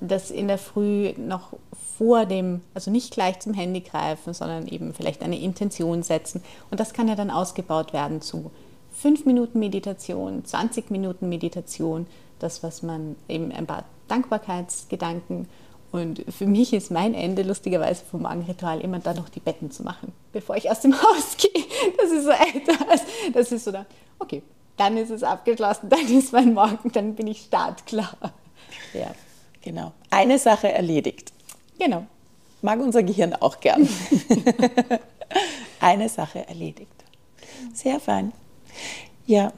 das 0.00 0.30
in 0.30 0.48
der 0.48 0.58
Früh 0.58 1.12
noch 1.16 1.54
vor 1.96 2.26
dem, 2.26 2.60
also 2.74 2.90
nicht 2.90 3.12
gleich 3.12 3.40
zum 3.40 3.54
Handy 3.54 3.80
greifen, 3.80 4.34
sondern 4.34 4.66
eben 4.68 4.92
vielleicht 4.92 5.22
eine 5.22 5.38
Intention 5.38 6.02
setzen. 6.02 6.42
Und 6.70 6.80
das 6.80 6.92
kann 6.92 7.08
ja 7.08 7.14
dann 7.14 7.30
ausgebaut 7.30 7.92
werden 7.92 8.20
zu 8.20 8.50
5 8.92 9.24
Minuten 9.26 9.58
Meditation, 9.58 10.44
20 10.44 10.90
Minuten 10.90 11.28
Meditation, 11.28 12.06
das, 12.38 12.62
was 12.62 12.82
man 12.82 13.16
eben 13.28 13.52
ein 13.52 13.66
paar 13.66 13.84
Dankbarkeitsgedanken 14.08 15.48
und 15.92 16.24
für 16.28 16.46
mich 16.46 16.72
ist 16.72 16.90
mein 16.90 17.14
Ende 17.14 17.42
lustigerweise 17.42 18.04
vom 18.04 18.22
Morgenritual 18.22 18.80
immer 18.80 18.98
dann 18.98 19.16
noch 19.16 19.28
die 19.28 19.40
Betten 19.40 19.70
zu 19.70 19.82
machen, 19.82 20.12
bevor 20.32 20.56
ich 20.56 20.70
aus 20.70 20.80
dem 20.80 20.94
Haus 21.02 21.36
gehe. 21.38 21.64
Das 21.96 22.10
ist 22.10 22.24
so 22.24 22.30
etwas, 22.30 23.02
das 23.32 23.52
ist 23.52 23.64
so 23.64 23.72
da, 23.72 23.86
okay, 24.18 24.42
dann 24.76 24.96
ist 24.96 25.10
es 25.10 25.22
abgeschlossen, 25.22 25.88
dann 25.90 26.06
ist 26.06 26.32
mein 26.32 26.54
Morgen, 26.54 26.90
dann 26.92 27.14
bin 27.14 27.26
ich 27.26 27.42
startklar. 27.42 28.16
Ja, 28.92 29.14
genau. 29.62 29.92
Eine 30.10 30.38
Sache 30.38 30.72
erledigt. 30.72 31.32
Genau. 31.78 32.06
Mag 32.62 32.80
unser 32.80 33.02
Gehirn 33.02 33.34
auch 33.34 33.60
gern. 33.60 33.88
Eine 35.80 36.08
Sache 36.08 36.48
erledigt. 36.48 36.90
Sehr 37.74 38.00
fein. 38.00 38.32
Ja, 39.26 39.52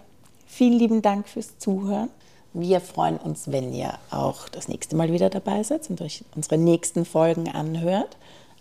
vielen 0.47 0.79
lieben 0.79 1.03
Dank 1.03 1.29
fürs 1.29 1.59
Zuhören. 1.59 2.11
Wir 2.55 2.81
freuen 2.81 3.19
uns, 3.19 3.53
wenn 3.53 3.73
ihr 3.73 3.95
auch 4.11 4.49
das 4.49 4.69
nächste 4.69 4.97
Mal 4.97 5.13
wieder 5.13 5.31
dabei 5.31 5.63
seid 5.63 5.89
und 5.91 6.01
euch 6.01 6.25
unsere 6.35 6.59
nächsten 6.59 7.05
Folgen 7.05 7.49
anhört. 7.49 8.17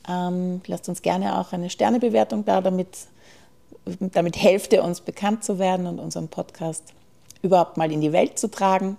Ähm, 0.07 0.61
lasst 0.67 0.87
uns 0.87 1.01
gerne 1.01 1.39
auch 1.39 1.51
eine 1.51 1.69
Sternebewertung 1.69 2.45
da, 2.45 2.61
damit, 2.61 2.89
damit 3.99 4.37
helft 4.37 4.73
ihr 4.73 4.83
uns 4.83 5.01
bekannt 5.01 5.43
zu 5.43 5.59
werden 5.59 5.87
und 5.87 5.99
unseren 5.99 6.27
Podcast 6.27 6.93
überhaupt 7.41 7.77
mal 7.77 7.91
in 7.91 8.01
die 8.01 8.11
Welt 8.11 8.39
zu 8.39 8.49
tragen. 8.49 8.97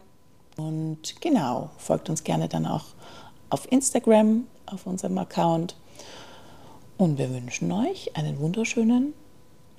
Und 0.56 1.20
genau, 1.20 1.70
folgt 1.78 2.10
uns 2.10 2.24
gerne 2.24 2.48
dann 2.48 2.66
auch 2.66 2.84
auf 3.50 3.70
Instagram, 3.70 4.46
auf 4.66 4.86
unserem 4.86 5.18
Account. 5.18 5.76
Und 6.96 7.18
wir 7.18 7.32
wünschen 7.32 7.70
euch 7.70 8.16
einen 8.16 8.40
wunderschönen 8.40 9.14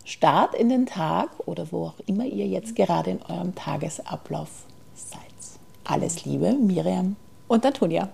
Start 0.05 0.55
in 0.55 0.69
den 0.69 0.85
Tag 0.85 1.29
oder 1.45 1.71
wo 1.71 1.87
auch 1.87 1.99
immer 2.05 2.25
ihr 2.25 2.47
jetzt 2.47 2.75
gerade 2.75 3.11
in 3.11 3.21
eurem 3.23 3.53
Tagesablauf 3.55 4.65
seid. 4.95 5.19
Alles 5.83 6.25
Liebe, 6.25 6.53
Miriam 6.53 7.15
und 7.47 7.65
Antonia. 7.65 8.09